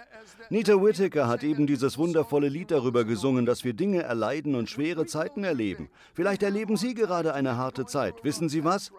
Nita 0.49 0.83
Whittaker 0.83 1.29
hat 1.29 1.43
eben 1.43 1.67
dieses 1.67 1.99
wundervolle 1.99 2.49
Lied 2.49 2.71
darüber 2.71 3.05
gesungen, 3.05 3.45
dass 3.45 3.65
wir 3.65 3.75
Dinge 3.75 4.03
erleiden 4.03 4.55
und 4.55 4.71
schwere 4.71 5.05
Zeiten 5.05 5.45
erleben. 5.45 5.91
Vielleicht 6.15 6.43
erleben 6.43 6.79
Sie 6.79 6.95
gerade 6.95 7.35
eine 7.35 7.59
harte 7.59 7.85
Zeit. 7.85 8.25
Wissen 8.25 8.49
Sie 8.49 8.65
was? 8.65 8.93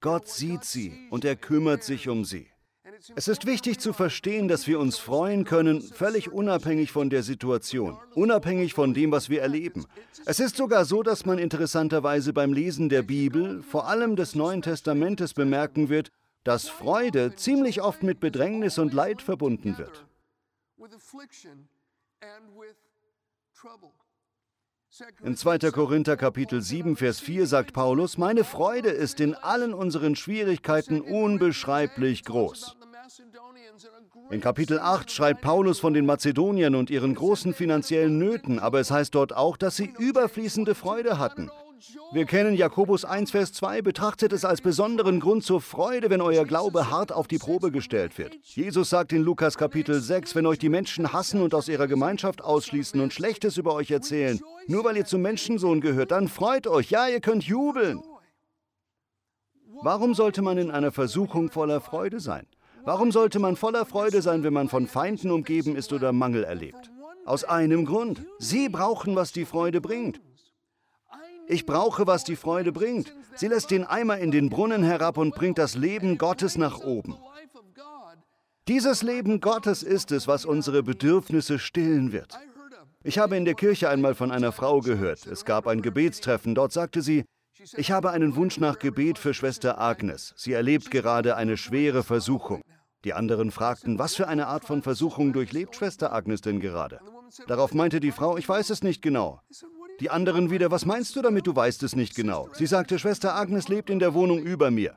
Gott 0.00 0.28
sieht 0.28 0.64
sie 0.64 1.06
und 1.10 1.26
er 1.26 1.36
kümmert 1.36 1.84
sich 1.84 2.08
um 2.08 2.24
sie. 2.24 2.46
Es 3.16 3.28
ist 3.28 3.46
wichtig 3.46 3.78
zu 3.78 3.92
verstehen, 3.92 4.48
dass 4.48 4.66
wir 4.66 4.78
uns 4.78 4.98
freuen 4.98 5.44
können, 5.44 5.80
völlig 5.80 6.32
unabhängig 6.32 6.92
von 6.92 7.08
der 7.08 7.22
Situation, 7.22 7.96
unabhängig 8.14 8.74
von 8.74 8.92
dem, 8.94 9.10
was 9.10 9.30
wir 9.30 9.40
erleben. 9.40 9.86
Es 10.26 10.40
ist 10.40 10.56
sogar 10.56 10.84
so, 10.84 11.02
dass 11.02 11.24
man 11.24 11.38
interessanterweise 11.38 12.32
beim 12.32 12.52
Lesen 12.52 12.88
der 12.88 13.02
Bibel, 13.02 13.62
vor 13.62 13.88
allem 13.88 14.16
des 14.16 14.34
Neuen 14.34 14.62
Testamentes, 14.62 15.34
bemerken 15.34 15.88
wird, 15.88 16.10
dass 16.44 16.68
Freude 16.68 17.34
ziemlich 17.36 17.80
oft 17.80 18.02
mit 18.02 18.20
Bedrängnis 18.20 18.78
und 18.78 18.92
Leid 18.92 19.22
verbunden 19.22 19.78
wird. 19.78 20.06
In 25.22 25.36
2. 25.36 25.58
Korinther 25.70 26.16
Kapitel 26.16 26.60
7, 26.60 26.96
Vers 26.96 27.20
4 27.20 27.46
sagt 27.46 27.72
Paulus, 27.72 28.18
meine 28.18 28.44
Freude 28.44 28.90
ist 28.90 29.20
in 29.20 29.34
allen 29.34 29.72
unseren 29.72 30.16
Schwierigkeiten 30.16 31.00
unbeschreiblich 31.00 32.24
groß. 32.24 32.76
In 34.30 34.40
Kapitel 34.40 34.78
8 34.78 35.10
schreibt 35.10 35.40
Paulus 35.40 35.80
von 35.80 35.94
den 35.94 36.06
Mazedoniern 36.06 36.74
und 36.74 36.90
ihren 36.90 37.14
großen 37.14 37.54
finanziellen 37.54 38.18
Nöten, 38.18 38.58
aber 38.58 38.80
es 38.80 38.90
heißt 38.90 39.14
dort 39.14 39.34
auch, 39.34 39.56
dass 39.56 39.76
sie 39.76 39.92
überfließende 39.98 40.74
Freude 40.74 41.18
hatten. 41.18 41.50
Wir 42.12 42.26
kennen 42.26 42.54
Jakobus 42.54 43.04
1, 43.04 43.30
Vers 43.30 43.52
2, 43.54 43.82
betrachtet 43.82 44.32
es 44.32 44.44
als 44.44 44.60
besonderen 44.60 45.18
Grund 45.18 45.44
zur 45.44 45.60
Freude, 45.60 46.10
wenn 46.10 46.20
euer 46.20 46.44
Glaube 46.44 46.90
hart 46.90 47.10
auf 47.10 47.26
die 47.26 47.38
Probe 47.38 47.70
gestellt 47.70 48.18
wird. 48.18 48.36
Jesus 48.42 48.90
sagt 48.90 49.12
in 49.12 49.22
Lukas 49.22 49.56
Kapitel 49.56 50.00
6, 50.00 50.34
wenn 50.34 50.46
euch 50.46 50.58
die 50.58 50.68
Menschen 50.68 51.12
hassen 51.12 51.40
und 51.40 51.54
aus 51.54 51.68
ihrer 51.68 51.86
Gemeinschaft 51.86 52.42
ausschließen 52.42 53.00
und 53.00 53.12
Schlechtes 53.12 53.56
über 53.56 53.74
euch 53.74 53.90
erzählen, 53.90 54.40
nur 54.66 54.84
weil 54.84 54.98
ihr 54.98 55.06
zum 55.06 55.22
Menschensohn 55.22 55.80
gehört, 55.80 56.10
dann 56.10 56.28
freut 56.28 56.66
euch, 56.66 56.90
ja, 56.90 57.08
ihr 57.08 57.20
könnt 57.20 57.44
jubeln. 57.44 58.02
Warum 59.82 60.14
sollte 60.14 60.42
man 60.42 60.58
in 60.58 60.70
einer 60.70 60.92
Versuchung 60.92 61.50
voller 61.50 61.80
Freude 61.80 62.20
sein? 62.20 62.46
Warum 62.84 63.12
sollte 63.12 63.38
man 63.38 63.56
voller 63.56 63.84
Freude 63.84 64.22
sein, 64.22 64.42
wenn 64.42 64.52
man 64.52 64.68
von 64.68 64.86
Feinden 64.86 65.30
umgeben 65.30 65.76
ist 65.76 65.92
oder 65.92 66.12
Mangel 66.12 66.44
erlebt? 66.44 66.90
Aus 67.26 67.44
einem 67.44 67.84
Grund. 67.84 68.24
Sie 68.38 68.68
brauchen, 68.68 69.14
was 69.16 69.32
die 69.32 69.44
Freude 69.44 69.80
bringt. 69.80 70.20
Ich 71.46 71.66
brauche, 71.66 72.06
was 72.06 72.24
die 72.24 72.36
Freude 72.36 72.72
bringt. 72.72 73.14
Sie 73.34 73.48
lässt 73.48 73.70
den 73.70 73.84
Eimer 73.84 74.18
in 74.18 74.30
den 74.30 74.50
Brunnen 74.50 74.82
herab 74.82 75.18
und 75.18 75.34
bringt 75.34 75.58
das 75.58 75.74
Leben 75.74 76.16
Gottes 76.16 76.56
nach 76.56 76.80
oben. 76.80 77.16
Dieses 78.68 79.02
Leben 79.02 79.40
Gottes 79.40 79.82
ist 79.82 80.12
es, 80.12 80.28
was 80.28 80.44
unsere 80.44 80.82
Bedürfnisse 80.82 81.58
stillen 81.58 82.12
wird. 82.12 82.38
Ich 83.02 83.18
habe 83.18 83.36
in 83.36 83.44
der 83.44 83.54
Kirche 83.54 83.88
einmal 83.88 84.14
von 84.14 84.30
einer 84.30 84.52
Frau 84.52 84.80
gehört. 84.80 85.26
Es 85.26 85.44
gab 85.44 85.66
ein 85.66 85.82
Gebetstreffen. 85.82 86.54
Dort 86.54 86.72
sagte 86.72 87.02
sie, 87.02 87.24
ich 87.76 87.90
habe 87.90 88.10
einen 88.10 88.36
Wunsch 88.36 88.58
nach 88.58 88.78
Gebet 88.78 89.18
für 89.18 89.34
Schwester 89.34 89.80
Agnes. 89.80 90.32
Sie 90.36 90.52
erlebt 90.52 90.90
gerade 90.90 91.36
eine 91.36 91.56
schwere 91.56 92.02
Versuchung. 92.02 92.62
Die 93.04 93.12
anderen 93.12 93.50
fragten, 93.50 93.98
was 93.98 94.14
für 94.14 94.28
eine 94.28 94.46
Art 94.46 94.64
von 94.64 94.82
Versuchung 94.82 95.32
durchlebt 95.32 95.76
Schwester 95.76 96.12
Agnes 96.12 96.40
denn 96.40 96.60
gerade? 96.60 97.00
Darauf 97.46 97.74
meinte 97.74 98.00
die 98.00 98.12
Frau, 98.12 98.36
ich 98.36 98.48
weiß 98.48 98.70
es 98.70 98.82
nicht 98.82 99.02
genau. 99.02 99.40
Die 100.00 100.10
anderen 100.10 100.50
wieder, 100.50 100.70
was 100.70 100.86
meinst 100.86 101.16
du 101.16 101.22
damit, 101.22 101.46
du 101.46 101.54
weißt 101.54 101.82
es 101.82 101.94
nicht 101.94 102.14
genau? 102.14 102.48
Sie 102.52 102.66
sagte, 102.66 102.98
Schwester 102.98 103.34
Agnes 103.34 103.68
lebt 103.68 103.90
in 103.90 103.98
der 103.98 104.14
Wohnung 104.14 104.40
über 104.40 104.70
mir. 104.70 104.96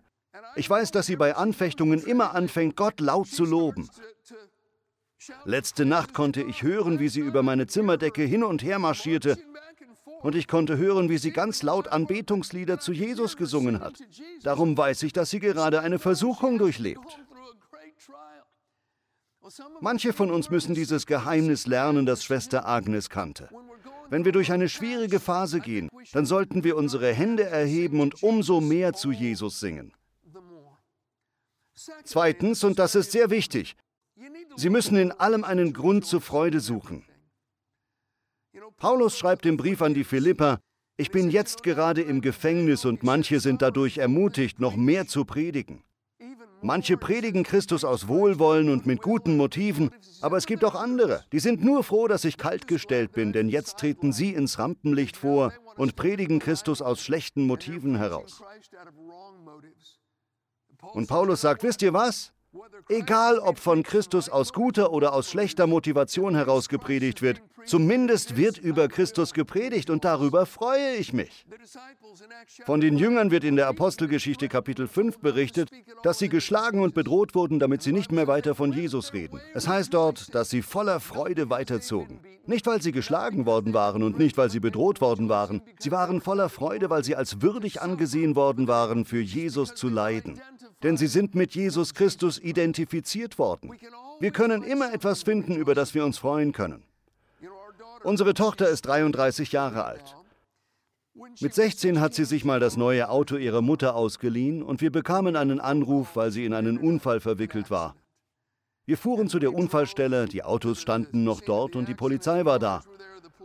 Ich 0.55 0.69
weiß, 0.69 0.91
dass 0.91 1.05
sie 1.05 1.15
bei 1.15 1.35
Anfechtungen 1.35 2.01
immer 2.01 2.33
anfängt, 2.35 2.75
Gott 2.75 2.99
laut 2.99 3.27
zu 3.27 3.45
loben. 3.45 3.89
Letzte 5.45 5.85
Nacht 5.85 6.13
konnte 6.13 6.41
ich 6.41 6.63
hören, 6.63 6.99
wie 6.99 7.07
sie 7.07 7.21
über 7.21 7.43
meine 7.43 7.67
Zimmerdecke 7.67 8.23
hin 8.23 8.43
und 8.43 8.63
her 8.63 8.79
marschierte 8.79 9.37
und 10.23 10.35
ich 10.35 10.47
konnte 10.47 10.77
hören, 10.77 11.09
wie 11.09 11.17
sie 11.17 11.31
ganz 11.31 11.61
laut 11.61 11.89
Anbetungslieder 11.89 12.79
zu 12.79 12.93
Jesus 12.93 13.37
gesungen 13.37 13.79
hat. 13.79 13.99
Darum 14.41 14.75
weiß 14.75 15.03
ich, 15.03 15.13
dass 15.13 15.29
sie 15.29 15.39
gerade 15.39 15.81
eine 15.81 15.99
Versuchung 15.99 16.57
durchlebt. 16.57 17.19
Manche 19.81 20.13
von 20.13 20.31
uns 20.31 20.49
müssen 20.49 20.73
dieses 20.73 21.05
Geheimnis 21.05 21.67
lernen, 21.67 22.05
das 22.05 22.23
Schwester 22.23 22.67
Agnes 22.67 23.09
kannte. 23.09 23.49
Wenn 24.09 24.25
wir 24.25 24.31
durch 24.31 24.51
eine 24.51 24.69
schwierige 24.69 25.19
Phase 25.19 25.59
gehen, 25.59 25.89
dann 26.13 26.25
sollten 26.25 26.63
wir 26.63 26.77
unsere 26.77 27.13
Hände 27.13 27.43
erheben 27.43 27.99
und 27.99 28.23
umso 28.23 28.61
mehr 28.61 28.93
zu 28.93 29.11
Jesus 29.11 29.59
singen. 29.59 29.93
Zweitens, 32.05 32.63
und 32.63 32.79
das 32.79 32.95
ist 32.95 33.11
sehr 33.11 33.29
wichtig, 33.29 33.75
Sie 34.55 34.69
müssen 34.69 34.95
in 34.95 35.11
allem 35.11 35.43
einen 35.43 35.73
Grund 35.73 36.05
zur 36.05 36.21
Freude 36.21 36.59
suchen. 36.59 37.03
Paulus 38.77 39.17
schreibt 39.17 39.45
im 39.45 39.57
Brief 39.57 39.81
an 39.81 39.93
die 39.93 40.03
Philipper, 40.03 40.59
ich 40.95 41.09
bin 41.09 41.31
jetzt 41.31 41.63
gerade 41.63 42.01
im 42.01 42.21
Gefängnis 42.21 42.85
und 42.85 43.01
manche 43.01 43.39
sind 43.39 43.61
dadurch 43.61 43.97
ermutigt, 43.97 44.59
noch 44.59 44.75
mehr 44.75 45.07
zu 45.07 45.25
predigen. 45.25 45.83
Manche 46.61 46.95
predigen 46.95 47.43
Christus 47.43 47.83
aus 47.83 48.07
Wohlwollen 48.07 48.69
und 48.69 48.85
mit 48.85 49.01
guten 49.01 49.37
Motiven, 49.37 49.89
aber 50.21 50.37
es 50.37 50.45
gibt 50.45 50.63
auch 50.63 50.75
andere, 50.75 51.25
die 51.31 51.39
sind 51.39 51.63
nur 51.63 51.83
froh, 51.83 52.07
dass 52.07 52.25
ich 52.25 52.37
kaltgestellt 52.37 53.11
bin, 53.11 53.33
denn 53.33 53.49
jetzt 53.49 53.79
treten 53.79 54.13
sie 54.13 54.33
ins 54.33 54.59
Rampenlicht 54.59 55.17
vor 55.17 55.51
und 55.75 55.95
predigen 55.95 56.39
Christus 56.39 56.81
aus 56.81 57.01
schlechten 57.01 57.47
Motiven 57.47 57.97
heraus. 57.97 58.41
Und 60.93 61.07
Paulus 61.07 61.41
sagt, 61.41 61.63
wisst 61.63 61.81
ihr 61.81 61.93
was? 61.93 62.33
Egal 62.89 63.39
ob 63.39 63.57
von 63.57 63.81
Christus 63.81 64.29
aus 64.29 64.53
guter 64.53 64.91
oder 64.91 65.13
aus 65.13 65.29
schlechter 65.29 65.65
Motivation 65.65 66.35
heraus 66.35 66.69
gepredigt 66.69 67.21
wird, 67.21 67.41
zumindest 67.65 68.37
wird 68.37 68.57
über 68.57 68.87
Christus 68.87 69.33
gepredigt 69.33 69.89
und 69.89 70.05
darüber 70.05 70.45
freue 70.45 70.95
ich 70.95 71.13
mich. 71.13 71.45
Von 72.65 72.81
den 72.81 72.97
Jüngern 72.97 73.31
wird 73.31 73.43
in 73.43 73.55
der 73.55 73.67
Apostelgeschichte 73.67 74.49
Kapitel 74.49 74.87
5 74.87 75.19
berichtet, 75.19 75.69
dass 76.03 76.19
sie 76.19 76.29
geschlagen 76.29 76.81
und 76.81 76.93
bedroht 76.93 77.33
wurden, 77.33 77.59
damit 77.59 77.81
sie 77.81 77.91
nicht 77.91 78.11
mehr 78.11 78.27
weiter 78.27 78.53
von 78.53 78.71
Jesus 78.71 79.13
reden. 79.13 79.39
Es 79.53 79.67
heißt 79.67 79.93
dort, 79.93 80.35
dass 80.35 80.49
sie 80.49 80.61
voller 80.61 80.99
Freude 80.99 81.49
weiterzogen. 81.49 82.19
Nicht, 82.45 82.67
weil 82.67 82.81
sie 82.81 82.91
geschlagen 82.91 83.45
worden 83.45 83.73
waren 83.73 84.03
und 84.03 84.19
nicht, 84.19 84.37
weil 84.37 84.49
sie 84.49 84.59
bedroht 84.59 84.99
worden 84.99 85.29
waren. 85.29 85.61
Sie 85.79 85.91
waren 85.91 86.21
voller 86.21 86.49
Freude, 86.49 86.89
weil 86.89 87.03
sie 87.03 87.15
als 87.15 87.41
würdig 87.41 87.81
angesehen 87.81 88.35
worden 88.35 88.67
waren, 88.67 89.05
für 89.05 89.21
Jesus 89.21 89.73
zu 89.75 89.87
leiden 89.87 90.41
denn 90.83 90.97
sie 90.97 91.07
sind 91.07 91.33
mit 91.33 91.55
Jesus 91.55 91.93
Christus 91.93 92.37
identifiziert 92.37 93.39
worden. 93.39 93.71
Wir 94.19 94.31
können 94.31 94.63
immer 94.63 94.93
etwas 94.93 95.23
finden, 95.23 95.55
über 95.55 95.75
das 95.75 95.93
wir 95.93 96.05
uns 96.05 96.17
freuen 96.17 96.51
können. 96.51 96.83
Unsere 98.03 98.33
Tochter 98.33 98.69
ist 98.69 98.85
33 98.85 99.53
Jahre 99.53 99.85
alt. 99.85 100.15
Mit 101.39 101.53
16 101.53 101.99
hat 101.99 102.13
sie 102.13 102.25
sich 102.25 102.43
mal 102.43 102.59
das 102.59 102.75
neue 102.75 103.09
Auto 103.09 103.37
ihrer 103.37 103.61
Mutter 103.61 103.95
ausgeliehen 103.95 104.63
und 104.63 104.81
wir 104.81 104.91
bekamen 104.91 105.35
einen 105.35 105.59
Anruf, 105.59 106.15
weil 106.15 106.31
sie 106.31 106.43
in 106.43 106.53
einen 106.53 106.77
Unfall 106.77 107.19
verwickelt 107.19 107.69
war. 107.69 107.95
Wir 108.85 108.97
fuhren 108.97 109.29
zu 109.29 109.39
der 109.39 109.53
Unfallstelle, 109.53 110.25
die 110.25 110.43
Autos 110.43 110.81
standen 110.81 111.23
noch 111.23 111.39
dort 111.39 111.75
und 111.75 111.87
die 111.87 111.93
Polizei 111.93 112.43
war 112.43 112.59
da. 112.59 112.83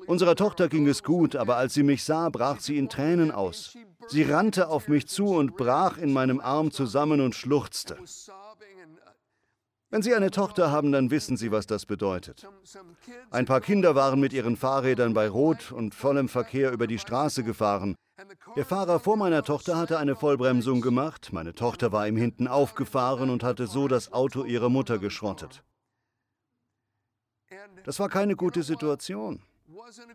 Unserer 0.09 0.37
Tochter 0.37 0.71
ging 0.71 0.89
es 0.89 1.03
gut, 1.03 1.37
aber 1.37 1.57
als 1.57 1.75
sie 1.75 1.83
mich 1.83 2.03
sah, 2.03 2.31
brach 2.31 2.61
sie 2.61 2.79
in 2.79 2.89
Tränen 2.89 3.31
aus. 3.31 3.77
Sie 4.07 4.23
rannte 4.23 4.69
auf 4.69 4.89
mich 4.89 5.07
zu 5.07 5.27
und 5.27 5.59
brach 5.59 5.99
in 5.99 6.15
meinem 6.15 6.41
Arm 6.41 6.71
zusammen 6.71 7.21
und 7.21 7.35
schluchzte. 7.35 7.99
Wenn 9.91 10.03
Sie 10.03 10.15
eine 10.15 10.31
Tochter 10.31 10.71
haben, 10.71 10.93
dann 10.93 11.11
wissen 11.11 11.37
Sie, 11.37 11.53
was 11.53 11.67
das 11.67 11.85
bedeutet. 11.85 12.47
Ein 13.31 13.45
paar 13.45 13.61
Kinder 13.61 13.95
waren 13.95 14.19
mit 14.19 14.33
ihren 14.33 14.57
Fahrrädern 14.57 15.13
bei 15.13 15.29
Rot 15.29 15.73
und 15.73 15.95
vollem 15.95 16.29
Verkehr 16.29 16.73
über 16.73 16.87
die 16.87 16.99
Straße 16.99 17.45
gefahren. 17.45 17.95
Der 18.57 18.65
Fahrer 18.65 19.01
vor 19.01 19.19
meiner 19.19 19.43
Tochter 19.43 19.77
hatte 19.77 19.99
eine 19.99 20.17
Vollbremsung 20.17 20.81
gemacht, 20.81 21.35
meine 21.35 21.55
Tochter 21.55 21.93
war 21.93 22.09
ihm 22.09 22.17
hinten 22.17 22.49
aufgefahren 22.49 23.29
und 23.29 23.43
hatte 23.43 23.67
so 23.67 23.89
das 23.89 24.13
Auto 24.13 24.45
ihrer 24.45 24.71
Mutter 24.71 24.99
geschrottet. 24.99 25.63
Das 27.85 27.99
war 27.99 28.09
keine 28.09 28.37
gute 28.37 28.63
Situation, 28.63 29.43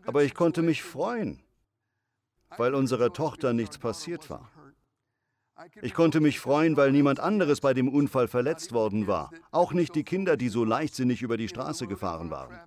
aber 0.06 0.24
ich 0.24 0.34
konnte 0.34 0.62
mich 0.62 0.84
freuen, 0.84 1.42
weil 2.58 2.74
unserer 2.74 3.14
Tochter 3.14 3.54
nichts 3.54 3.78
passiert 3.78 4.30
war. 4.30 4.50
Ich 5.82 5.94
konnte 5.94 6.20
mich 6.20 6.40
freuen, 6.40 6.76
weil 6.78 6.92
niemand 6.92 7.20
anderes 7.20 7.62
bei 7.62 7.74
dem 7.74 7.88
Unfall 7.88 8.28
verletzt 8.28 8.74
worden 8.74 9.08
war, 9.08 9.32
auch 9.52 9.72
nicht 9.72 9.96
die 9.96 10.04
Kinder, 10.04 10.36
die 10.36 10.50
so 10.50 10.64
leichtsinnig 10.64 11.22
über 11.22 11.38
die 11.38 11.48
Straße 11.48 11.88
gefahren 11.88 12.32
waren. 12.32 12.60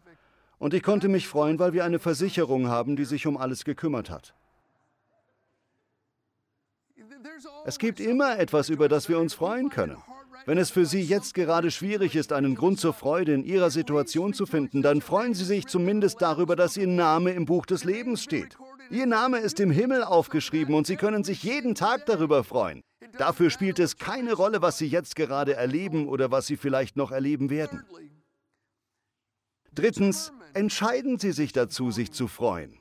Und 0.58 0.72
ich 0.72 0.82
konnte 0.82 1.08
mich 1.08 1.28
freuen, 1.28 1.58
weil 1.58 1.72
wir 1.72 1.84
eine 1.84 1.98
Versicherung 1.98 2.68
haben, 2.68 2.96
die 2.96 3.04
sich 3.04 3.26
um 3.26 3.36
alles 3.36 3.64
gekümmert 3.64 4.08
hat. 4.08 4.34
Es 7.64 7.78
gibt 7.78 8.00
immer 8.00 8.38
etwas, 8.38 8.68
über 8.68 8.88
das 8.88 9.08
wir 9.08 9.18
uns 9.18 9.34
freuen 9.34 9.68
können. 9.68 10.02
Wenn 10.44 10.58
es 10.58 10.70
für 10.70 10.86
Sie 10.86 11.00
jetzt 11.00 11.34
gerade 11.34 11.70
schwierig 11.70 12.14
ist, 12.14 12.32
einen 12.32 12.54
Grund 12.54 12.78
zur 12.78 12.92
Freude 12.92 13.32
in 13.32 13.44
Ihrer 13.44 13.70
Situation 13.70 14.32
zu 14.32 14.46
finden, 14.46 14.82
dann 14.82 15.00
freuen 15.00 15.34
Sie 15.34 15.44
sich 15.44 15.66
zumindest 15.66 16.20
darüber, 16.20 16.56
dass 16.56 16.76
Ihr 16.76 16.86
Name 16.86 17.32
im 17.32 17.46
Buch 17.46 17.66
des 17.66 17.84
Lebens 17.84 18.22
steht. 18.22 18.56
Ihr 18.90 19.06
Name 19.06 19.38
ist 19.38 19.58
im 19.58 19.70
Himmel 19.70 20.04
aufgeschrieben 20.04 20.74
und 20.74 20.86
Sie 20.86 20.96
können 20.96 21.24
sich 21.24 21.42
jeden 21.42 21.74
Tag 21.74 22.06
darüber 22.06 22.44
freuen. 22.44 22.82
Dafür 23.18 23.50
spielt 23.50 23.78
es 23.78 23.96
keine 23.96 24.34
Rolle, 24.34 24.62
was 24.62 24.78
Sie 24.78 24.86
jetzt 24.86 25.16
gerade 25.16 25.54
erleben 25.54 26.08
oder 26.08 26.30
was 26.30 26.46
Sie 26.46 26.56
vielleicht 26.56 26.96
noch 26.96 27.10
erleben 27.10 27.50
werden. 27.50 27.82
Drittens, 29.72 30.32
entscheiden 30.54 31.18
Sie 31.18 31.32
sich 31.32 31.52
dazu, 31.52 31.90
sich 31.90 32.12
zu 32.12 32.28
freuen. 32.28 32.78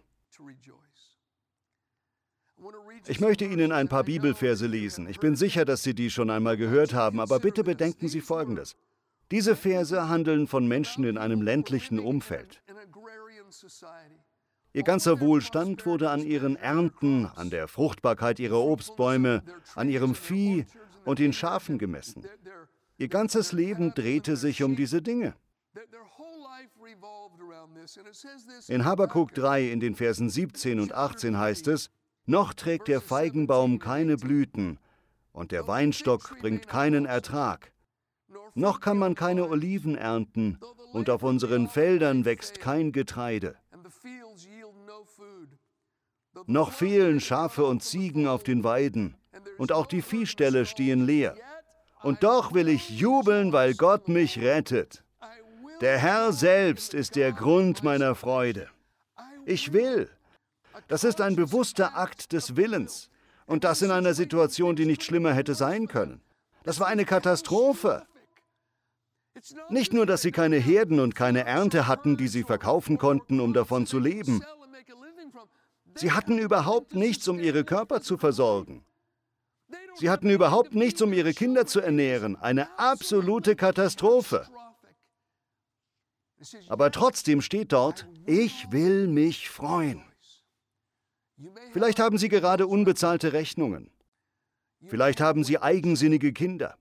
Ich 3.07 3.19
möchte 3.19 3.45
Ihnen 3.45 3.71
ein 3.71 3.87
paar 3.87 4.03
Bibelverse 4.03 4.67
lesen. 4.67 5.07
Ich 5.07 5.19
bin 5.19 5.35
sicher, 5.35 5.65
dass 5.65 5.83
Sie 5.83 5.93
die 5.93 6.09
schon 6.09 6.29
einmal 6.29 6.57
gehört 6.57 6.93
haben, 6.93 7.19
aber 7.19 7.39
bitte 7.39 7.63
bedenken 7.63 8.07
Sie 8.07 8.21
Folgendes. 8.21 8.75
Diese 9.31 9.55
Verse 9.55 10.07
handeln 10.09 10.47
von 10.47 10.67
Menschen 10.67 11.03
in 11.03 11.17
einem 11.17 11.41
ländlichen 11.41 11.99
Umfeld. 11.99 12.61
Ihr 14.73 14.83
ganzer 14.83 15.19
Wohlstand 15.19 15.85
wurde 15.85 16.09
an 16.09 16.21
ihren 16.21 16.55
Ernten, 16.55 17.27
an 17.35 17.49
der 17.49 17.67
Fruchtbarkeit 17.67 18.39
ihrer 18.39 18.59
Obstbäume, 18.59 19.43
an 19.75 19.89
ihrem 19.89 20.15
Vieh 20.15 20.65
und 21.05 21.19
den 21.19 21.33
Schafen 21.33 21.77
gemessen. 21.77 22.25
Ihr 22.97 23.07
ganzes 23.07 23.51
Leben 23.51 23.93
drehte 23.93 24.35
sich 24.35 24.63
um 24.63 24.75
diese 24.75 25.01
Dinge. 25.01 25.35
In 28.67 28.85
Habakuk 28.85 29.33
3 29.33 29.71
in 29.71 29.79
den 29.79 29.95
Versen 29.95 30.29
17 30.29 30.79
und 30.79 30.93
18 30.93 31.37
heißt 31.37 31.67
es, 31.67 31.89
noch 32.25 32.53
trägt 32.53 32.87
der 32.87 33.01
Feigenbaum 33.01 33.79
keine 33.79 34.17
Blüten 34.17 34.79
und 35.31 35.51
der 35.51 35.67
Weinstock 35.67 36.37
bringt 36.39 36.67
keinen 36.67 37.05
Ertrag. 37.05 37.71
Noch 38.53 38.79
kann 38.79 38.97
man 38.97 39.15
keine 39.15 39.47
Oliven 39.47 39.95
ernten 39.95 40.59
und 40.93 41.09
auf 41.09 41.23
unseren 41.23 41.67
Feldern 41.67 42.25
wächst 42.25 42.59
kein 42.59 42.91
Getreide. 42.91 43.55
Noch 46.47 46.71
fehlen 46.71 47.19
Schafe 47.19 47.65
und 47.65 47.81
Ziegen 47.83 48.27
auf 48.27 48.43
den 48.43 48.63
Weiden, 48.63 49.15
und 49.57 49.71
auch 49.71 49.85
die 49.85 50.01
Viehställe 50.01 50.65
stehen 50.65 51.05
leer. 51.05 51.35
Und 52.01 52.23
doch 52.23 52.53
will 52.53 52.67
ich 52.67 52.89
jubeln, 52.89 53.51
weil 53.51 53.73
Gott 53.73 54.07
mich 54.07 54.39
rettet. 54.39 55.03
Der 55.81 55.97
Herr 55.97 56.31
selbst 56.31 56.93
ist 56.93 57.15
der 57.15 57.31
Grund 57.31 57.83
meiner 57.83 58.15
Freude. 58.15 58.69
Ich 59.45 59.73
will. 59.73 60.09
Das 60.87 61.03
ist 61.03 61.21
ein 61.21 61.35
bewusster 61.35 61.97
Akt 61.97 62.33
des 62.33 62.55
Willens. 62.55 63.09
Und 63.45 63.63
das 63.63 63.81
in 63.81 63.91
einer 63.91 64.13
Situation, 64.13 64.75
die 64.75 64.85
nicht 64.85 65.03
schlimmer 65.03 65.33
hätte 65.33 65.53
sein 65.55 65.87
können. 65.87 66.21
Das 66.63 66.79
war 66.79 66.87
eine 66.87 67.05
Katastrophe. 67.05 68.05
Nicht 69.69 69.93
nur, 69.93 70.05
dass 70.05 70.21
sie 70.21 70.31
keine 70.31 70.57
Herden 70.57 70.99
und 70.99 71.13
keine 71.13 71.45
Ernte 71.45 71.87
hatten, 71.87 72.17
die 72.17 72.27
sie 72.27 72.43
verkaufen 72.43 72.97
konnten, 72.97 73.39
um 73.39 73.53
davon 73.53 73.85
zu 73.85 73.99
leben. 73.99 74.43
Sie 75.93 76.11
hatten 76.11 76.37
überhaupt 76.37 76.95
nichts, 76.95 77.27
um 77.27 77.39
ihre 77.39 77.63
Körper 77.63 78.01
zu 78.01 78.17
versorgen. 78.17 78.85
Sie 79.95 80.09
hatten 80.09 80.29
überhaupt 80.29 80.73
nichts, 80.73 81.01
um 81.01 81.13
ihre 81.13 81.33
Kinder 81.33 81.65
zu 81.65 81.79
ernähren. 81.79 82.35
Eine 82.35 82.77
absolute 82.79 83.55
Katastrophe. 83.55 84.47
Aber 86.67 86.91
trotzdem 86.91 87.41
steht 87.41 87.71
dort, 87.71 88.07
ich 88.25 88.71
will 88.71 89.07
mich 89.07 89.49
freuen. 89.49 90.03
Vielleicht 91.71 91.99
haben 91.99 92.17
Sie 92.17 92.29
gerade 92.29 92.67
unbezahlte 92.67 93.33
Rechnungen. 93.33 93.89
Vielleicht 94.87 95.19
haben 95.19 95.43
Sie 95.43 95.59
eigensinnige 95.59 96.31
Kinder. 96.31 96.77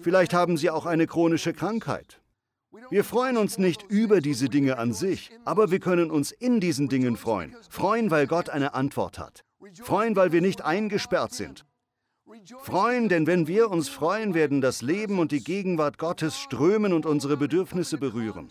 Vielleicht 0.00 0.34
haben 0.34 0.56
Sie 0.56 0.70
auch 0.70 0.86
eine 0.86 1.06
chronische 1.06 1.52
Krankheit. 1.52 2.20
Wir 2.90 3.04
freuen 3.04 3.36
uns 3.36 3.58
nicht 3.58 3.82
über 3.88 4.20
diese 4.20 4.48
Dinge 4.48 4.78
an 4.78 4.92
sich, 4.92 5.30
aber 5.44 5.70
wir 5.70 5.80
können 5.80 6.10
uns 6.10 6.32
in 6.32 6.60
diesen 6.60 6.88
Dingen 6.88 7.16
freuen. 7.16 7.56
Freuen, 7.70 8.10
weil 8.10 8.26
Gott 8.26 8.50
eine 8.50 8.74
Antwort 8.74 9.18
hat. 9.18 9.44
Freuen, 9.82 10.16
weil 10.16 10.32
wir 10.32 10.40
nicht 10.40 10.62
eingesperrt 10.62 11.32
sind. 11.32 11.64
Freuen, 12.60 13.08
denn 13.08 13.26
wenn 13.26 13.46
wir 13.46 13.70
uns 13.70 13.88
freuen, 13.88 14.34
werden 14.34 14.60
das 14.60 14.82
Leben 14.82 15.18
und 15.18 15.32
die 15.32 15.42
Gegenwart 15.42 15.98
Gottes 15.98 16.38
strömen 16.38 16.92
und 16.92 17.06
unsere 17.06 17.36
Bedürfnisse 17.36 17.96
berühren. 17.96 18.48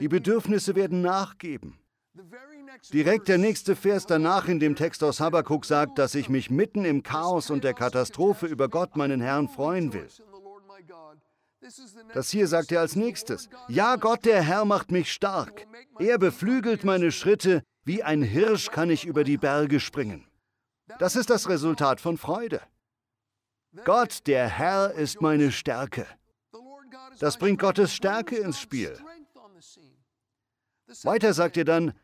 Die 0.00 0.08
Bedürfnisse 0.08 0.74
werden 0.74 1.02
nachgeben. 1.02 1.78
Direkt 2.92 3.28
der 3.28 3.38
nächste 3.38 3.76
Vers 3.76 4.06
danach 4.06 4.48
in 4.48 4.60
dem 4.60 4.76
Text 4.76 5.02
aus 5.04 5.20
Habakkuk 5.20 5.64
sagt, 5.64 5.98
dass 5.98 6.14
ich 6.14 6.28
mich 6.28 6.50
mitten 6.50 6.84
im 6.84 7.02
Chaos 7.02 7.50
und 7.50 7.64
der 7.64 7.74
Katastrophe 7.74 8.46
über 8.46 8.68
Gott, 8.68 8.96
meinen 8.96 9.20
Herrn, 9.20 9.48
freuen 9.48 9.92
will. 9.92 10.08
Das 12.12 12.30
hier 12.30 12.48
sagt 12.48 12.72
er 12.72 12.80
als 12.80 12.96
nächstes. 12.96 13.48
Ja, 13.68 13.96
Gott 13.96 14.24
der 14.24 14.42
Herr 14.42 14.64
macht 14.64 14.90
mich 14.90 15.12
stark. 15.12 15.66
Er 15.98 16.18
beflügelt 16.18 16.84
meine 16.84 17.12
Schritte. 17.12 17.62
Wie 17.84 18.02
ein 18.02 18.22
Hirsch 18.22 18.70
kann 18.70 18.90
ich 18.90 19.04
über 19.04 19.24
die 19.24 19.38
Berge 19.38 19.80
springen. 19.80 20.26
Das 20.98 21.16
ist 21.16 21.30
das 21.30 21.48
Resultat 21.48 22.00
von 22.00 22.16
Freude. 22.16 22.60
Gott 23.84 24.26
der 24.26 24.48
Herr 24.48 24.92
ist 24.92 25.20
meine 25.20 25.50
Stärke. 25.50 26.06
Das 27.18 27.38
bringt 27.38 27.60
Gottes 27.60 27.94
Stärke 27.94 28.36
ins 28.36 28.58
Spiel. 28.60 28.98
Weiter 31.04 31.32
sagt 31.32 31.56
er 31.56 31.64
dann, 31.64 31.94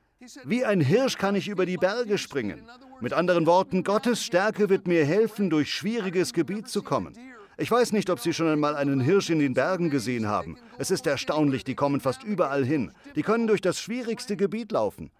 wie 0.44 0.64
ein 0.64 0.80
Hirsch 0.80 1.16
kann 1.16 1.36
ich 1.36 1.48
über 1.48 1.64
die 1.64 1.76
Berge 1.76 2.18
springen. 2.18 2.62
Mit 3.00 3.12
anderen 3.12 3.46
Worten, 3.46 3.84
Gottes 3.84 4.24
Stärke 4.24 4.68
wird 4.68 4.88
mir 4.88 5.04
helfen, 5.04 5.48
durch 5.50 5.72
schwieriges 5.72 6.32
Gebiet 6.32 6.68
zu 6.68 6.82
kommen. 6.82 7.16
Ich 7.56 7.70
weiß 7.70 7.92
nicht, 7.92 8.10
ob 8.10 8.20
Sie 8.20 8.32
schon 8.32 8.48
einmal 8.48 8.76
einen 8.76 9.00
Hirsch 9.00 9.30
in 9.30 9.38
den 9.38 9.54
Bergen 9.54 9.90
gesehen 9.90 10.26
haben. 10.26 10.58
Es 10.78 10.90
ist 10.90 11.06
erstaunlich, 11.06 11.64
die 11.64 11.74
kommen 11.74 12.00
fast 12.00 12.22
überall 12.22 12.64
hin. 12.64 12.92
Die 13.16 13.22
können 13.22 13.46
durch 13.46 13.60
das 13.60 13.80
schwierigste 13.80 14.36
Gebiet 14.36 14.72
laufen. 14.72 15.10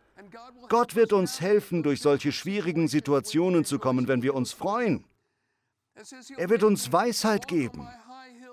Gott 0.69 0.95
wird 0.95 1.13
uns 1.13 1.41
helfen, 1.41 1.83
durch 1.83 2.01
solche 2.01 2.33
schwierigen 2.33 2.89
Situationen 2.89 3.65
zu 3.65 3.79
kommen, 3.79 4.09
wenn 4.09 4.23
wir 4.23 4.35
uns 4.35 4.53
freuen. 4.53 5.05
Er 6.37 6.49
wird 6.49 6.63
uns 6.63 6.93
Weisheit 6.93 7.49
geben. 7.49 7.89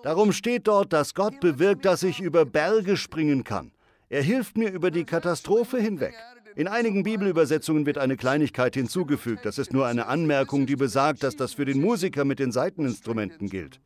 Darum 0.03 0.31
steht 0.31 0.67
dort, 0.67 0.93
dass 0.93 1.13
Gott 1.13 1.39
bewirkt, 1.39 1.86
dass 1.86 2.03
ich 2.03 2.19
über 2.19 2.45
Berge 2.45 2.97
springen 2.97 3.43
kann. 3.43 3.71
Er 4.10 4.21
hilft 4.21 4.58
mir 4.58 4.71
über 4.71 4.91
die 4.91 5.03
Katastrophe 5.03 5.79
hinweg. 5.79 6.15
In 6.55 6.69
einigen 6.69 7.03
Bibelübersetzungen 7.03 7.85
wird 7.85 7.97
eine 7.97 8.15
Kleinigkeit 8.15 8.75
hinzugefügt. 8.75 9.45
Das 9.45 9.57
ist 9.57 9.73
nur 9.73 9.85
eine 9.87 10.07
Anmerkung, 10.07 10.65
die 10.65 10.77
besagt, 10.77 11.21
dass 11.23 11.35
das 11.35 11.53
für 11.53 11.65
den 11.65 11.81
Musiker 11.81 12.23
mit 12.23 12.39
den 12.39 12.53
Saiteninstrumenten 12.53 13.49
gilt. 13.49 13.81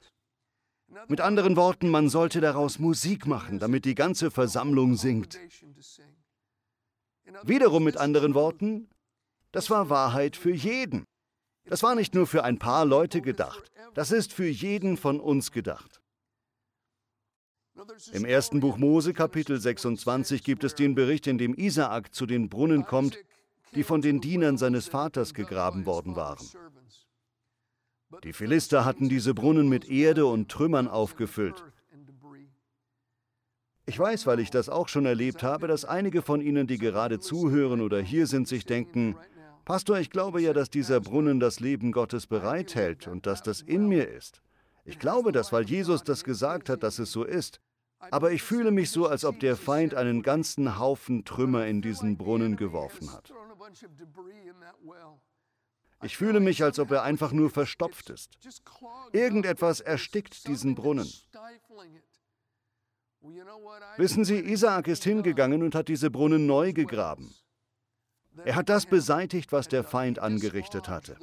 Mit 1.07 1.19
anderen 1.19 1.55
Worten, 1.55 1.89
man 1.89 2.09
sollte 2.09 2.41
daraus 2.41 2.77
Musik 2.77 3.25
machen, 3.25 3.57
damit 3.57 3.85
die 3.85 3.95
ganze 3.95 4.29
Versammlung 4.29 4.95
singt. 4.95 5.39
Wiederum 7.43 7.83
mit 7.83 7.97
anderen 7.97 8.35
Worten, 8.35 8.87
das 9.51 9.71
war 9.71 9.89
Wahrheit 9.89 10.35
für 10.35 10.51
jeden. 10.51 11.05
Das 11.65 11.81
war 11.81 11.95
nicht 11.95 12.13
nur 12.13 12.27
für 12.27 12.43
ein 12.43 12.59
paar 12.59 12.85
Leute 12.85 13.21
gedacht, 13.21 13.71
das 13.95 14.11
ist 14.11 14.31
für 14.31 14.47
jeden 14.47 14.97
von 14.97 15.19
uns 15.19 15.51
gedacht. 15.51 15.98
Im 18.13 18.25
ersten 18.25 18.59
Buch 18.59 18.77
Mose 18.77 19.13
Kapitel 19.13 19.59
26 19.59 20.43
gibt 20.43 20.63
es 20.63 20.75
den 20.75 20.95
Bericht, 20.95 21.27
in 21.27 21.37
dem 21.37 21.53
Isaak 21.53 22.13
zu 22.13 22.25
den 22.25 22.49
Brunnen 22.49 22.85
kommt, 22.85 23.17
die 23.75 23.83
von 23.83 24.01
den 24.01 24.21
Dienern 24.21 24.57
seines 24.57 24.87
Vaters 24.87 25.33
gegraben 25.33 25.85
worden 25.85 26.15
waren. 26.15 26.45
Die 28.23 28.33
Philister 28.33 28.85
hatten 28.85 29.07
diese 29.07 29.33
Brunnen 29.33 29.69
mit 29.69 29.89
Erde 29.89 30.25
und 30.25 30.49
Trümmern 30.49 30.87
aufgefüllt. 30.87 31.63
Ich 33.85 33.97
weiß, 33.97 34.27
weil 34.27 34.39
ich 34.39 34.49
das 34.49 34.69
auch 34.69 34.87
schon 34.87 35.05
erlebt 35.05 35.43
habe, 35.43 35.67
dass 35.67 35.85
einige 35.85 36.21
von 36.21 36.41
Ihnen, 36.41 36.67
die 36.67 36.77
gerade 36.77 37.19
zuhören 37.19 37.81
oder 37.81 37.99
hier 37.99 38.27
sind, 38.27 38.47
sich 38.47 38.65
denken, 38.65 39.15
Pastor, 39.65 39.99
ich 39.99 40.09
glaube 40.09 40.41
ja, 40.41 40.53
dass 40.53 40.69
dieser 40.69 40.99
Brunnen 40.99 41.39
das 41.39 41.59
Leben 41.59 41.91
Gottes 41.91 42.27
bereithält 42.27 43.07
und 43.07 43.25
dass 43.25 43.43
das 43.43 43.61
in 43.61 43.87
mir 43.87 44.07
ist. 44.09 44.41
Ich 44.85 44.97
glaube 44.97 45.31
das, 45.31 45.51
weil 45.51 45.63
Jesus 45.63 46.03
das 46.03 46.23
gesagt 46.23 46.69
hat, 46.69 46.81
dass 46.81 46.97
es 46.97 47.11
so 47.11 47.23
ist. 47.23 47.59
Aber 47.99 48.31
ich 48.31 48.43
fühle 48.43 48.71
mich 48.71 48.91
so, 48.91 49.07
als 49.07 49.25
ob 49.25 49.39
der 49.39 49.55
Feind 49.55 49.93
einen 49.93 50.21
ganzen 50.21 50.79
Haufen 50.79 51.25
Trümmer 51.25 51.67
in 51.67 51.81
diesen 51.81 52.17
Brunnen 52.17 52.55
geworfen 52.55 53.11
hat. 53.11 53.33
Ich 56.01 56.15
fühle 56.15 56.39
mich, 56.39 56.63
als 56.63 56.79
ob 56.79 56.91
er 56.91 57.03
einfach 57.03 57.33
nur 57.33 57.49
verstopft 57.49 58.09
ist. 58.09 58.37
Irgendetwas 59.11 59.81
erstickt 59.81 60.47
diesen 60.47 60.75
Brunnen. 60.75 61.11
Wissen 63.97 64.23
Sie, 64.23 64.39
Isaak 64.39 64.87
ist 64.87 65.03
hingegangen 65.03 65.61
und 65.61 65.75
hat 65.75 65.89
diese 65.89 66.09
Brunnen 66.09 66.45
neu 66.45 66.71
gegraben. 66.71 67.35
Er 68.45 68.55
hat 68.55 68.69
das 68.69 68.85
beseitigt, 68.85 69.51
was 69.51 69.67
der 69.67 69.83
Feind 69.83 70.19
angerichtet 70.19 70.87
hatte. 70.87 71.17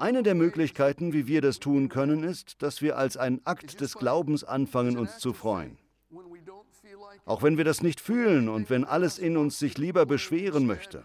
Eine 0.00 0.22
der 0.22 0.34
Möglichkeiten, 0.34 1.12
wie 1.12 1.26
wir 1.26 1.42
das 1.42 1.58
tun 1.58 1.90
können, 1.90 2.24
ist, 2.24 2.62
dass 2.62 2.80
wir 2.80 2.96
als 2.96 3.18
ein 3.18 3.42
Akt 3.44 3.82
des 3.82 3.94
Glaubens 3.94 4.44
anfangen, 4.44 4.96
uns 4.96 5.18
zu 5.18 5.34
freuen. 5.34 5.76
Auch 7.26 7.42
wenn 7.42 7.58
wir 7.58 7.64
das 7.64 7.82
nicht 7.82 8.00
fühlen 8.00 8.48
und 8.48 8.70
wenn 8.70 8.84
alles 8.86 9.18
in 9.18 9.36
uns 9.36 9.58
sich 9.58 9.76
lieber 9.76 10.06
beschweren 10.06 10.64
möchte. 10.64 11.04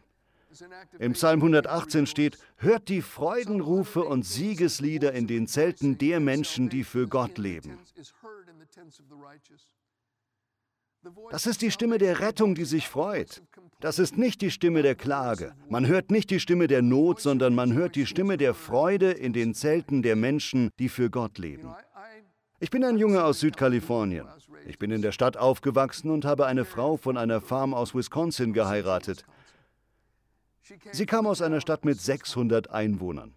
Im 0.98 1.12
Psalm 1.12 1.42
118 1.42 2.08
steht, 2.08 2.38
hört 2.56 2.88
die 2.88 3.02
Freudenrufe 3.02 4.06
und 4.06 4.24
Siegeslieder 4.24 5.12
in 5.12 5.28
den 5.28 5.48
Zelten 5.48 5.98
der 5.98 6.22
Menschen, 6.22 6.70
die 6.70 6.86
für 6.86 7.10
Gott 7.10 7.38
leben. 7.38 7.78
Das 11.32 11.46
ist 11.46 11.62
die 11.62 11.72
Stimme 11.72 11.98
der 11.98 12.22
Rettung, 12.22 12.56
die 12.56 12.64
sich 12.64 12.88
freut. 12.88 13.44
Das 13.82 14.00
ist 14.00 14.18
nicht 14.18 14.42
die 14.42 14.52
Stimme 14.52 14.82
der 14.82 14.96
Klage. 14.96 15.54
Man 15.70 15.86
hört 15.86 16.10
nicht 16.10 16.30
die 16.30 16.40
Stimme 16.40 16.68
der 16.68 16.82
Not, 16.82 17.20
sondern 17.20 17.54
man 17.54 17.74
hört 17.74 17.96
die 17.96 18.06
Stimme 18.06 18.38
der 18.38 18.54
Freude 18.54 19.12
in 19.12 19.34
den 19.34 19.54
Zelten 19.54 20.02
der 20.02 20.16
Menschen, 20.16 20.70
die 20.80 20.90
für 20.90 21.10
Gott 21.10 21.38
leben. 21.38 21.70
Ich 22.60 22.70
bin 22.70 22.84
ein 22.86 22.98
Junge 22.98 23.24
aus 23.24 23.42
Südkalifornien. 23.42 24.26
Ich 24.66 24.80
bin 24.80 24.92
in 24.92 25.02
der 25.02 25.12
Stadt 25.12 25.36
aufgewachsen 25.36 26.10
und 26.10 26.26
habe 26.26 26.46
eine 26.46 26.66
Frau 26.66 26.96
von 26.96 27.18
einer 27.18 27.42
Farm 27.42 27.74
aus 27.74 27.94
Wisconsin 27.94 28.54
geheiratet. 28.54 29.26
Sie 30.92 31.06
kam 31.06 31.28
aus 31.28 31.42
einer 31.42 31.62
Stadt 31.62 31.86
mit 31.86 32.00
600 32.00 32.72
Einwohnern. 32.72 33.36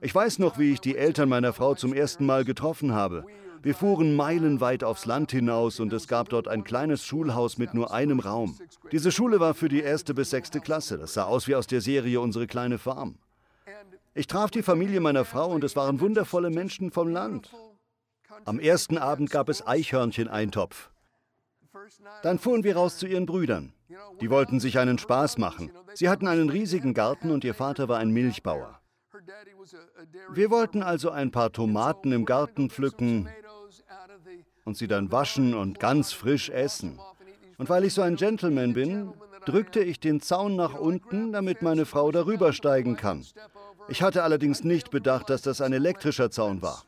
Ich 0.00 0.14
weiß 0.14 0.38
noch, 0.40 0.58
wie 0.58 0.72
ich 0.72 0.80
die 0.80 0.96
Eltern 0.96 1.28
meiner 1.28 1.52
Frau 1.52 1.74
zum 1.74 1.92
ersten 1.92 2.26
Mal 2.26 2.44
getroffen 2.44 2.92
habe. 2.92 3.24
Wir 3.66 3.74
fuhren 3.74 4.14
meilenweit 4.14 4.84
aufs 4.84 5.06
Land 5.06 5.32
hinaus 5.32 5.80
und 5.80 5.92
es 5.92 6.06
gab 6.06 6.28
dort 6.28 6.46
ein 6.46 6.62
kleines 6.62 7.04
Schulhaus 7.04 7.58
mit 7.58 7.74
nur 7.74 7.92
einem 7.92 8.20
Raum. 8.20 8.56
Diese 8.92 9.10
Schule 9.10 9.40
war 9.40 9.54
für 9.54 9.68
die 9.68 9.80
erste 9.80 10.14
bis 10.14 10.30
sechste 10.30 10.60
Klasse. 10.60 10.98
Das 10.98 11.14
sah 11.14 11.24
aus 11.24 11.48
wie 11.48 11.56
aus 11.56 11.66
der 11.66 11.80
Serie 11.80 12.20
Unsere 12.20 12.46
kleine 12.46 12.78
Farm. 12.78 13.16
Ich 14.14 14.28
traf 14.28 14.52
die 14.52 14.62
Familie 14.62 15.00
meiner 15.00 15.24
Frau 15.24 15.50
und 15.50 15.64
es 15.64 15.74
waren 15.74 15.98
wundervolle 15.98 16.50
Menschen 16.50 16.92
vom 16.92 17.08
Land. 17.08 17.50
Am 18.44 18.60
ersten 18.60 18.98
Abend 18.98 19.30
gab 19.30 19.48
es 19.48 19.66
Eichhörnchen-Eintopf. 19.66 20.92
Dann 22.22 22.38
fuhren 22.38 22.62
wir 22.62 22.76
raus 22.76 22.98
zu 22.98 23.08
ihren 23.08 23.26
Brüdern. 23.26 23.72
Die 24.20 24.30
wollten 24.30 24.60
sich 24.60 24.78
einen 24.78 24.98
Spaß 24.98 25.38
machen. 25.38 25.72
Sie 25.94 26.08
hatten 26.08 26.28
einen 26.28 26.50
riesigen 26.50 26.94
Garten 26.94 27.32
und 27.32 27.42
ihr 27.42 27.54
Vater 27.54 27.88
war 27.88 27.98
ein 27.98 28.10
Milchbauer. 28.10 28.80
Wir 30.32 30.50
wollten 30.50 30.84
also 30.84 31.10
ein 31.10 31.32
paar 31.32 31.50
Tomaten 31.50 32.12
im 32.12 32.26
Garten 32.26 32.70
pflücken 32.70 33.28
und 34.66 34.76
sie 34.76 34.88
dann 34.88 35.10
waschen 35.10 35.54
und 35.54 35.80
ganz 35.80 36.12
frisch 36.12 36.50
essen. 36.50 36.98
Und 37.56 37.70
weil 37.70 37.84
ich 37.84 37.94
so 37.94 38.02
ein 38.02 38.16
Gentleman 38.16 38.74
bin, 38.74 39.12
drückte 39.46 39.80
ich 39.80 40.00
den 40.00 40.20
Zaun 40.20 40.56
nach 40.56 40.74
unten, 40.74 41.32
damit 41.32 41.62
meine 41.62 41.86
Frau 41.86 42.10
darüber 42.10 42.52
steigen 42.52 42.96
kann. 42.96 43.24
Ich 43.88 44.02
hatte 44.02 44.24
allerdings 44.24 44.64
nicht 44.64 44.90
bedacht, 44.90 45.30
dass 45.30 45.40
das 45.40 45.60
ein 45.60 45.72
elektrischer 45.72 46.30
Zaun 46.30 46.60
war. 46.60 46.82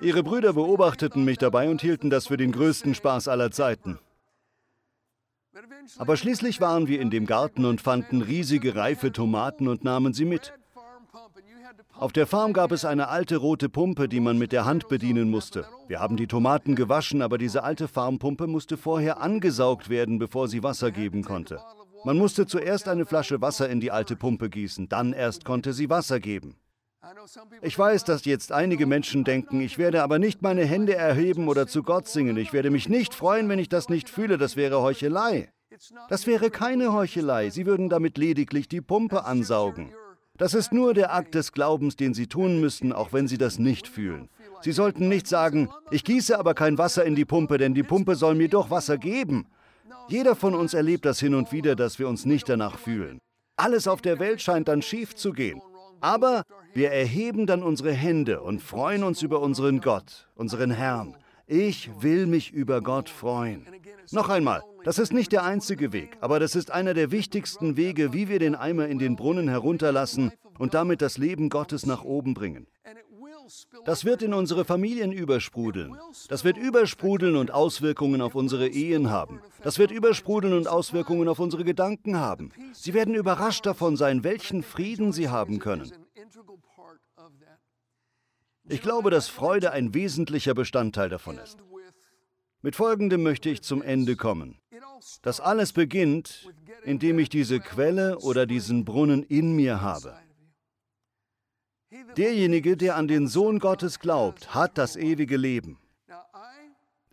Ihre 0.00 0.22
Brüder 0.22 0.52
beobachteten 0.52 1.24
mich 1.24 1.38
dabei 1.38 1.68
und 1.68 1.80
hielten 1.80 2.08
das 2.08 2.28
für 2.28 2.36
den 2.36 2.52
größten 2.52 2.94
Spaß 2.94 3.26
aller 3.26 3.50
Zeiten. 3.50 3.98
Aber 5.98 6.16
schließlich 6.16 6.60
waren 6.60 6.86
wir 6.86 7.00
in 7.00 7.10
dem 7.10 7.26
Garten 7.26 7.64
und 7.64 7.80
fanden 7.80 8.22
riesige 8.22 8.76
reife 8.76 9.12
Tomaten 9.12 9.66
und 9.66 9.82
nahmen 9.82 10.12
sie 10.14 10.24
mit. 10.24 10.52
Auf 11.96 12.12
der 12.12 12.26
Farm 12.26 12.52
gab 12.52 12.72
es 12.72 12.84
eine 12.84 13.08
alte 13.08 13.36
rote 13.36 13.68
Pumpe, 13.68 14.08
die 14.08 14.20
man 14.20 14.36
mit 14.36 14.50
der 14.50 14.64
Hand 14.64 14.88
bedienen 14.88 15.30
musste. 15.30 15.66
Wir 15.86 16.00
haben 16.00 16.16
die 16.16 16.26
Tomaten 16.26 16.74
gewaschen, 16.74 17.22
aber 17.22 17.38
diese 17.38 17.62
alte 17.62 17.86
Farmpumpe 17.86 18.48
musste 18.48 18.76
vorher 18.76 19.20
angesaugt 19.20 19.88
werden, 19.88 20.18
bevor 20.18 20.48
sie 20.48 20.62
Wasser 20.62 20.90
geben 20.90 21.22
konnte. 21.22 21.60
Man 22.04 22.18
musste 22.18 22.46
zuerst 22.46 22.88
eine 22.88 23.06
Flasche 23.06 23.40
Wasser 23.40 23.68
in 23.68 23.80
die 23.80 23.92
alte 23.92 24.16
Pumpe 24.16 24.50
gießen, 24.50 24.88
dann 24.88 25.12
erst 25.12 25.44
konnte 25.44 25.72
sie 25.72 25.88
Wasser 25.88 26.18
geben. 26.18 26.56
Ich 27.62 27.78
weiß, 27.78 28.04
dass 28.04 28.24
jetzt 28.24 28.50
einige 28.50 28.86
Menschen 28.86 29.24
denken, 29.24 29.60
ich 29.60 29.78
werde 29.78 30.02
aber 30.02 30.18
nicht 30.18 30.42
meine 30.42 30.64
Hände 30.64 30.94
erheben 30.94 31.48
oder 31.48 31.66
zu 31.66 31.82
Gott 31.82 32.08
singen. 32.08 32.36
Ich 32.36 32.52
werde 32.52 32.70
mich 32.70 32.88
nicht 32.88 33.14
freuen, 33.14 33.48
wenn 33.48 33.58
ich 33.58 33.68
das 33.68 33.88
nicht 33.88 34.08
fühle. 34.08 34.36
Das 34.36 34.56
wäre 34.56 34.82
Heuchelei. 34.82 35.52
Das 36.08 36.26
wäre 36.26 36.50
keine 36.50 36.92
Heuchelei. 36.92 37.50
Sie 37.50 37.66
würden 37.66 37.88
damit 37.88 38.16
lediglich 38.18 38.68
die 38.68 38.80
Pumpe 38.80 39.24
ansaugen. 39.24 39.92
Das 40.36 40.52
ist 40.52 40.72
nur 40.72 40.94
der 40.94 41.14
Akt 41.14 41.36
des 41.36 41.52
Glaubens, 41.52 41.94
den 41.94 42.12
Sie 42.12 42.26
tun 42.26 42.60
müssen, 42.60 42.92
auch 42.92 43.12
wenn 43.12 43.28
Sie 43.28 43.38
das 43.38 43.60
nicht 43.60 43.86
fühlen. 43.86 44.28
Sie 44.62 44.72
sollten 44.72 45.08
nicht 45.08 45.28
sagen, 45.28 45.68
ich 45.92 46.02
gieße 46.02 46.36
aber 46.36 46.54
kein 46.54 46.76
Wasser 46.76 47.04
in 47.04 47.14
die 47.14 47.24
Pumpe, 47.24 47.56
denn 47.56 47.72
die 47.72 47.84
Pumpe 47.84 48.16
soll 48.16 48.34
mir 48.34 48.48
doch 48.48 48.68
Wasser 48.68 48.98
geben. 48.98 49.46
Jeder 50.08 50.34
von 50.34 50.54
uns 50.54 50.74
erlebt 50.74 51.04
das 51.04 51.20
hin 51.20 51.36
und 51.36 51.52
wieder, 51.52 51.76
dass 51.76 52.00
wir 52.00 52.08
uns 52.08 52.24
nicht 52.24 52.48
danach 52.48 52.78
fühlen. 52.78 53.20
Alles 53.56 53.86
auf 53.86 54.02
der 54.02 54.18
Welt 54.18 54.42
scheint 54.42 54.66
dann 54.66 54.82
schief 54.82 55.14
zu 55.14 55.32
gehen. 55.32 55.62
Aber 56.00 56.42
wir 56.72 56.90
erheben 56.90 57.46
dann 57.46 57.62
unsere 57.62 57.92
Hände 57.92 58.40
und 58.40 58.60
freuen 58.60 59.04
uns 59.04 59.22
über 59.22 59.40
unseren 59.40 59.80
Gott, 59.80 60.28
unseren 60.34 60.72
Herrn. 60.72 61.16
Ich 61.46 61.90
will 62.02 62.26
mich 62.26 62.52
über 62.52 62.80
Gott 62.80 63.08
freuen. 63.08 63.66
Noch 64.10 64.28
einmal, 64.28 64.62
das 64.84 64.98
ist 64.98 65.12
nicht 65.12 65.32
der 65.32 65.44
einzige 65.44 65.92
Weg, 65.92 66.16
aber 66.20 66.38
das 66.38 66.54
ist 66.54 66.70
einer 66.70 66.94
der 66.94 67.10
wichtigsten 67.10 67.76
Wege, 67.76 68.12
wie 68.12 68.28
wir 68.28 68.38
den 68.38 68.54
Eimer 68.54 68.86
in 68.86 68.98
den 68.98 69.16
Brunnen 69.16 69.48
herunterlassen 69.48 70.32
und 70.58 70.74
damit 70.74 71.02
das 71.02 71.18
Leben 71.18 71.48
Gottes 71.48 71.86
nach 71.86 72.04
oben 72.04 72.34
bringen. 72.34 72.66
Das 73.84 74.04
wird 74.04 74.22
in 74.22 74.32
unsere 74.32 74.64
Familien 74.64 75.12
übersprudeln. 75.12 75.96
Das 76.28 76.44
wird 76.44 76.56
übersprudeln 76.56 77.36
und 77.36 77.50
Auswirkungen 77.50 78.20
auf 78.20 78.34
unsere 78.34 78.68
Ehen 78.68 79.10
haben. 79.10 79.40
Das 79.62 79.78
wird 79.78 79.90
übersprudeln 79.90 80.54
und 80.54 80.68
Auswirkungen 80.68 81.28
auf 81.28 81.38
unsere 81.38 81.64
Gedanken 81.64 82.16
haben. 82.16 82.52
Sie 82.72 82.94
werden 82.94 83.14
überrascht 83.14 83.66
davon 83.66 83.96
sein, 83.96 84.24
welchen 84.24 84.62
Frieden 84.62 85.12
sie 85.12 85.28
haben 85.28 85.58
können. 85.58 85.92
Ich 88.66 88.80
glaube, 88.80 89.10
dass 89.10 89.28
Freude 89.28 89.72
ein 89.72 89.92
wesentlicher 89.92 90.54
Bestandteil 90.54 91.10
davon 91.10 91.36
ist. 91.38 91.58
Mit 92.62 92.76
Folgendem 92.76 93.22
möchte 93.22 93.50
ich 93.50 93.62
zum 93.62 93.82
Ende 93.82 94.16
kommen. 94.16 94.58
Das 95.22 95.40
alles 95.40 95.72
beginnt, 95.72 96.52
indem 96.84 97.18
ich 97.18 97.28
diese 97.28 97.60
Quelle 97.60 98.18
oder 98.18 98.46
diesen 98.46 98.84
Brunnen 98.84 99.22
in 99.22 99.54
mir 99.54 99.80
habe. 99.80 100.16
Derjenige, 102.16 102.76
der 102.76 102.96
an 102.96 103.08
den 103.08 103.28
Sohn 103.28 103.58
Gottes 103.58 104.00
glaubt, 104.00 104.54
hat 104.54 104.78
das 104.78 104.96
ewige 104.96 105.36
Leben. 105.36 105.78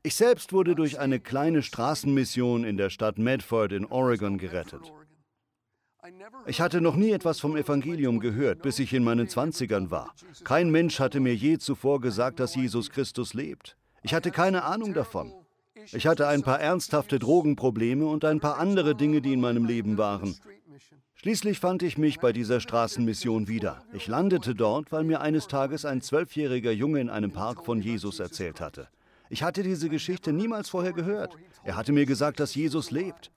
Ich 0.03 0.15
selbst 0.15 0.51
wurde 0.51 0.73
durch 0.73 0.99
eine 0.99 1.19
kleine 1.19 1.61
Straßenmission 1.61 2.63
in 2.63 2.77
der 2.77 2.89
Stadt 2.89 3.19
Medford 3.19 3.71
in 3.71 3.85
Oregon 3.85 4.39
gerettet. 4.39 4.91
Ich 6.47 6.59
hatte 6.59 6.81
noch 6.81 6.95
nie 6.95 7.11
etwas 7.11 7.39
vom 7.39 7.55
Evangelium 7.55 8.19
gehört, 8.19 8.63
bis 8.63 8.79
ich 8.79 8.93
in 8.93 9.03
meinen 9.03 9.27
Zwanzigern 9.27 9.91
war. 9.91 10.15
Kein 10.43 10.71
Mensch 10.71 10.99
hatte 10.99 11.19
mir 11.19 11.35
je 11.35 11.59
zuvor 11.59 12.01
gesagt, 12.01 12.39
dass 12.39 12.55
Jesus 12.55 12.89
Christus 12.89 13.35
lebt. 13.35 13.77
Ich 14.01 14.15
hatte 14.15 14.31
keine 14.31 14.63
Ahnung 14.63 14.95
davon. 14.95 15.31
Ich 15.91 16.07
hatte 16.07 16.27
ein 16.27 16.41
paar 16.43 16.59
ernsthafte 16.59 17.19
Drogenprobleme 17.19 18.05
und 18.05 18.25
ein 18.25 18.39
paar 18.39 18.57
andere 18.57 18.95
Dinge, 18.95 19.21
die 19.21 19.33
in 19.33 19.41
meinem 19.41 19.65
Leben 19.65 19.97
waren. 19.97 20.35
Schließlich 21.15 21.59
fand 21.59 21.83
ich 21.83 21.97
mich 21.97 22.19
bei 22.19 22.33
dieser 22.33 22.59
Straßenmission 22.59 23.47
wieder. 23.47 23.83
Ich 23.93 24.07
landete 24.07 24.55
dort, 24.55 24.91
weil 24.91 25.03
mir 25.03 25.21
eines 25.21 25.47
Tages 25.47 25.85
ein 25.85 26.01
zwölfjähriger 26.01 26.71
Junge 26.71 26.99
in 26.99 27.09
einem 27.09 27.31
Park 27.31 27.63
von 27.63 27.79
Jesus 27.79 28.19
erzählt 28.19 28.59
hatte. 28.59 28.87
Ich 29.29 29.43
hatte 29.43 29.63
diese 29.63 29.87
Geschichte 29.87 30.33
niemals 30.33 30.69
vorher 30.69 30.93
gehört. 30.93 31.35
Er 31.63 31.75
hatte 31.75 31.91
mir 31.91 32.05
gesagt, 32.05 32.39
dass 32.39 32.55
Jesus 32.55 32.91
lebt. 32.91 33.31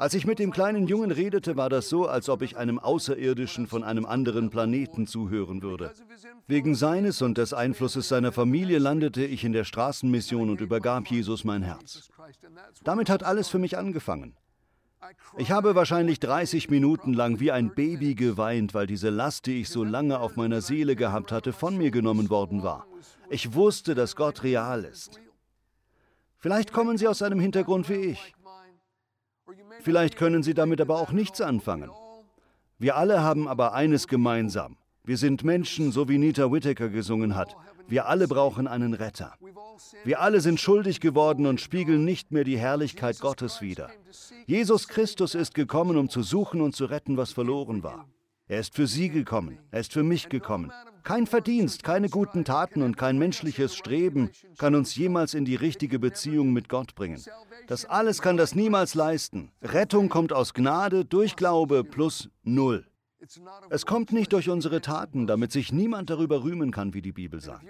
Als 0.00 0.14
ich 0.14 0.26
mit 0.26 0.38
dem 0.38 0.50
kleinen 0.50 0.86
Jungen 0.86 1.10
redete, 1.10 1.58
war 1.58 1.68
das 1.68 1.90
so, 1.90 2.08
als 2.08 2.30
ob 2.30 2.40
ich 2.40 2.56
einem 2.56 2.78
Außerirdischen 2.78 3.66
von 3.66 3.84
einem 3.84 4.06
anderen 4.06 4.48
Planeten 4.48 5.06
zuhören 5.06 5.60
würde. 5.60 5.92
Wegen 6.46 6.74
seines 6.74 7.20
und 7.20 7.36
des 7.36 7.52
Einflusses 7.52 8.08
seiner 8.08 8.32
Familie 8.32 8.78
landete 8.78 9.22
ich 9.22 9.44
in 9.44 9.52
der 9.52 9.64
Straßenmission 9.64 10.48
und 10.48 10.62
übergab 10.62 11.08
Jesus 11.08 11.44
mein 11.44 11.62
Herz. 11.62 12.08
Damit 12.82 13.10
hat 13.10 13.24
alles 13.24 13.48
für 13.48 13.58
mich 13.58 13.76
angefangen. 13.76 14.34
Ich 15.36 15.50
habe 15.50 15.74
wahrscheinlich 15.74 16.18
30 16.18 16.70
Minuten 16.70 17.12
lang 17.12 17.38
wie 17.38 17.52
ein 17.52 17.74
Baby 17.74 18.14
geweint, 18.14 18.72
weil 18.72 18.86
diese 18.86 19.10
Last, 19.10 19.44
die 19.44 19.60
ich 19.60 19.68
so 19.68 19.84
lange 19.84 20.18
auf 20.18 20.34
meiner 20.34 20.62
Seele 20.62 20.96
gehabt 20.96 21.30
hatte, 21.30 21.52
von 21.52 21.76
mir 21.76 21.90
genommen 21.90 22.30
worden 22.30 22.62
war. 22.62 22.86
Ich 23.28 23.52
wusste, 23.52 23.94
dass 23.94 24.16
Gott 24.16 24.44
real 24.44 24.84
ist. 24.84 25.20
Vielleicht 26.38 26.72
kommen 26.72 26.96
Sie 26.96 27.06
aus 27.06 27.20
einem 27.20 27.38
Hintergrund 27.38 27.90
wie 27.90 28.12
ich. 28.12 28.34
Vielleicht 29.80 30.16
können 30.16 30.42
Sie 30.42 30.54
damit 30.54 30.80
aber 30.80 31.00
auch 31.00 31.12
nichts 31.12 31.40
anfangen. 31.40 31.90
Wir 32.78 32.96
alle 32.96 33.22
haben 33.22 33.48
aber 33.48 33.74
eines 33.74 34.08
gemeinsam. 34.08 34.76
Wir 35.04 35.16
sind 35.16 35.44
Menschen, 35.44 35.92
so 35.92 36.08
wie 36.08 36.18
Nita 36.18 36.52
Whittaker 36.52 36.88
gesungen 36.88 37.34
hat. 37.34 37.56
Wir 37.88 38.06
alle 38.06 38.28
brauchen 38.28 38.68
einen 38.68 38.94
Retter. 38.94 39.34
Wir 40.04 40.20
alle 40.20 40.40
sind 40.40 40.60
schuldig 40.60 41.00
geworden 41.00 41.46
und 41.46 41.60
spiegeln 41.60 42.04
nicht 42.04 42.30
mehr 42.30 42.44
die 42.44 42.58
Herrlichkeit 42.58 43.18
Gottes 43.18 43.60
wider. 43.60 43.90
Jesus 44.46 44.88
Christus 44.88 45.34
ist 45.34 45.54
gekommen, 45.54 45.96
um 45.96 46.08
zu 46.08 46.22
suchen 46.22 46.60
und 46.60 46.76
zu 46.76 46.84
retten, 46.84 47.16
was 47.16 47.32
verloren 47.32 47.82
war. 47.82 48.06
Er 48.50 48.58
ist 48.58 48.74
für 48.74 48.88
Sie 48.88 49.10
gekommen, 49.10 49.58
er 49.70 49.78
ist 49.78 49.92
für 49.92 50.02
mich 50.02 50.28
gekommen. 50.28 50.72
Kein 51.04 51.28
Verdienst, 51.28 51.84
keine 51.84 52.08
guten 52.08 52.44
Taten 52.44 52.82
und 52.82 52.96
kein 52.96 53.16
menschliches 53.16 53.76
Streben 53.76 54.30
kann 54.58 54.74
uns 54.74 54.96
jemals 54.96 55.34
in 55.34 55.44
die 55.44 55.54
richtige 55.54 56.00
Beziehung 56.00 56.52
mit 56.52 56.68
Gott 56.68 56.96
bringen. 56.96 57.22
Das 57.68 57.84
alles 57.84 58.20
kann 58.20 58.36
das 58.36 58.56
niemals 58.56 58.96
leisten. 58.96 59.52
Rettung 59.62 60.08
kommt 60.08 60.32
aus 60.32 60.52
Gnade 60.52 61.04
durch 61.04 61.36
Glaube 61.36 61.84
plus 61.84 62.28
Null. 62.42 62.84
Es 63.68 63.86
kommt 63.86 64.10
nicht 64.10 64.32
durch 64.32 64.50
unsere 64.50 64.80
Taten, 64.80 65.28
damit 65.28 65.52
sich 65.52 65.72
niemand 65.72 66.10
darüber 66.10 66.42
rühmen 66.42 66.72
kann, 66.72 66.92
wie 66.92 67.02
die 67.02 67.12
Bibel 67.12 67.40
sagt. 67.40 67.64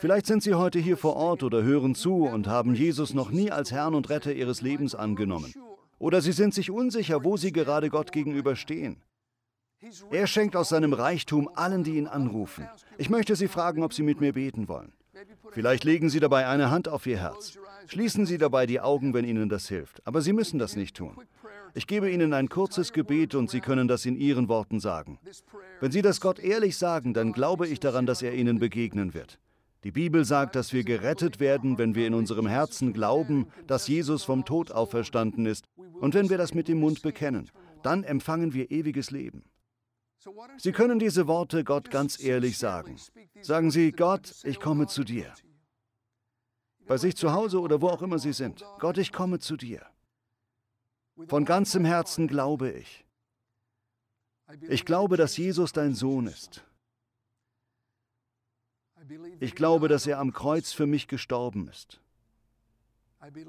Vielleicht 0.00 0.26
sind 0.26 0.42
Sie 0.42 0.52
heute 0.52 0.78
hier 0.78 0.98
vor 0.98 1.16
Ort 1.16 1.42
oder 1.42 1.62
hören 1.62 1.94
zu 1.94 2.26
und 2.26 2.48
haben 2.48 2.74
Jesus 2.74 3.14
noch 3.14 3.30
nie 3.30 3.50
als 3.50 3.72
Herrn 3.72 3.94
und 3.94 4.10
Retter 4.10 4.34
Ihres 4.34 4.60
Lebens 4.60 4.94
angenommen. 4.94 5.54
Oder 5.98 6.20
Sie 6.20 6.32
sind 6.32 6.52
sich 6.52 6.70
unsicher, 6.70 7.24
wo 7.24 7.38
Sie 7.38 7.50
gerade 7.50 7.88
Gott 7.88 8.12
gegenüber 8.12 8.56
stehen. 8.56 9.02
Er 10.10 10.26
schenkt 10.26 10.56
aus 10.56 10.68
seinem 10.68 10.92
Reichtum 10.92 11.48
allen, 11.54 11.84
die 11.84 11.96
ihn 11.96 12.06
anrufen. 12.06 12.68
Ich 12.98 13.10
möchte 13.10 13.36
Sie 13.36 13.48
fragen, 13.48 13.82
ob 13.82 13.92
Sie 13.92 14.02
mit 14.02 14.20
mir 14.20 14.32
beten 14.32 14.68
wollen. 14.68 14.92
Vielleicht 15.50 15.84
legen 15.84 16.08
Sie 16.08 16.20
dabei 16.20 16.46
eine 16.46 16.70
Hand 16.70 16.88
auf 16.88 17.06
Ihr 17.06 17.18
Herz. 17.18 17.58
Schließen 17.86 18.26
Sie 18.26 18.38
dabei 18.38 18.66
die 18.66 18.80
Augen, 18.80 19.12
wenn 19.12 19.24
Ihnen 19.24 19.48
das 19.48 19.68
hilft. 19.68 20.06
Aber 20.06 20.22
Sie 20.22 20.32
müssen 20.32 20.58
das 20.58 20.76
nicht 20.76 20.96
tun. 20.96 21.16
Ich 21.74 21.86
gebe 21.86 22.10
Ihnen 22.10 22.32
ein 22.32 22.48
kurzes 22.48 22.92
Gebet 22.92 23.34
und 23.34 23.50
Sie 23.50 23.60
können 23.60 23.88
das 23.88 24.06
in 24.06 24.16
Ihren 24.16 24.48
Worten 24.48 24.78
sagen. 24.78 25.18
Wenn 25.80 25.90
Sie 25.90 26.02
das 26.02 26.20
Gott 26.20 26.38
ehrlich 26.38 26.76
sagen, 26.76 27.14
dann 27.14 27.32
glaube 27.32 27.66
ich 27.66 27.80
daran, 27.80 28.06
dass 28.06 28.22
er 28.22 28.34
Ihnen 28.34 28.58
begegnen 28.58 29.14
wird. 29.14 29.38
Die 29.84 29.90
Bibel 29.90 30.24
sagt, 30.24 30.54
dass 30.54 30.72
wir 30.72 30.84
gerettet 30.84 31.40
werden, 31.40 31.76
wenn 31.76 31.94
wir 31.94 32.06
in 32.06 32.14
unserem 32.14 32.46
Herzen 32.46 32.92
glauben, 32.92 33.48
dass 33.66 33.88
Jesus 33.88 34.22
vom 34.22 34.44
Tod 34.44 34.70
auferstanden 34.70 35.44
ist 35.44 35.64
und 36.00 36.14
wenn 36.14 36.30
wir 36.30 36.38
das 36.38 36.54
mit 36.54 36.68
dem 36.68 36.78
Mund 36.78 37.02
bekennen. 37.02 37.50
Dann 37.82 38.04
empfangen 38.04 38.54
wir 38.54 38.70
ewiges 38.70 39.10
Leben. 39.10 39.42
Sie 40.58 40.72
können 40.72 40.98
diese 40.98 41.26
Worte 41.26 41.64
Gott 41.64 41.90
ganz 41.90 42.22
ehrlich 42.22 42.58
sagen. 42.58 42.96
Sagen 43.40 43.70
Sie, 43.70 43.92
Gott, 43.92 44.34
ich 44.44 44.60
komme 44.60 44.86
zu 44.86 45.04
dir. 45.04 45.32
Bei 46.86 46.96
sich 46.96 47.16
zu 47.16 47.32
Hause 47.32 47.60
oder 47.60 47.80
wo 47.80 47.88
auch 47.88 48.02
immer 48.02 48.18
Sie 48.18 48.32
sind. 48.32 48.64
Gott, 48.78 48.98
ich 48.98 49.12
komme 49.12 49.38
zu 49.38 49.56
dir. 49.56 49.86
Von 51.28 51.44
ganzem 51.44 51.84
Herzen 51.84 52.28
glaube 52.28 52.70
ich. 52.70 53.04
Ich 54.68 54.84
glaube, 54.84 55.16
dass 55.16 55.36
Jesus 55.36 55.72
dein 55.72 55.94
Sohn 55.94 56.26
ist. 56.26 56.64
Ich 59.40 59.54
glaube, 59.54 59.88
dass 59.88 60.06
er 60.06 60.18
am 60.18 60.32
Kreuz 60.32 60.72
für 60.72 60.86
mich 60.86 61.08
gestorben 61.08 61.68
ist. 61.68 62.00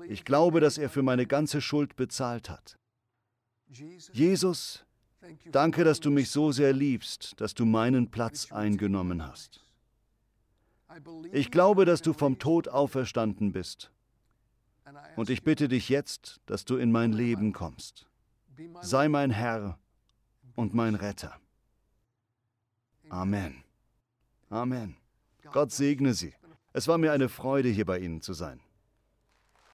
Ich 0.07 0.23
glaube, 0.23 0.59
dass 0.59 0.77
er 0.77 0.89
für 0.89 1.03
meine 1.03 1.25
ganze 1.25 1.61
Schuld 1.61 1.95
bezahlt 1.95 2.49
hat. 2.49 2.77
Jesus, 3.67 4.85
danke, 5.51 5.83
dass 5.83 5.99
du 5.99 6.11
mich 6.11 6.29
so 6.29 6.51
sehr 6.51 6.73
liebst, 6.73 7.39
dass 7.39 7.53
du 7.53 7.65
meinen 7.65 8.09
Platz 8.09 8.51
eingenommen 8.51 9.25
hast. 9.25 9.61
Ich 11.31 11.49
glaube, 11.51 11.85
dass 11.85 12.01
du 12.01 12.13
vom 12.13 12.37
Tod 12.39 12.67
auferstanden 12.67 13.51
bist 13.51 13.91
und 15.15 15.29
ich 15.29 15.43
bitte 15.43 15.67
dich 15.67 15.89
jetzt, 15.89 16.39
dass 16.45 16.65
du 16.65 16.77
in 16.77 16.91
mein 16.91 17.11
Leben 17.13 17.53
kommst. 17.53 18.07
Sei 18.81 19.07
mein 19.07 19.31
Herr 19.31 19.79
und 20.55 20.73
mein 20.73 20.95
Retter. 20.95 21.39
Amen. 23.09 23.63
Amen. 24.49 24.95
Gott 25.51 25.71
segne 25.71 26.13
Sie. 26.13 26.33
Es 26.73 26.87
war 26.87 26.97
mir 26.97 27.11
eine 27.11 27.29
Freude, 27.29 27.69
hier 27.69 27.85
bei 27.85 27.99
Ihnen 27.99 28.21
zu 28.21 28.33
sein. 28.33 28.59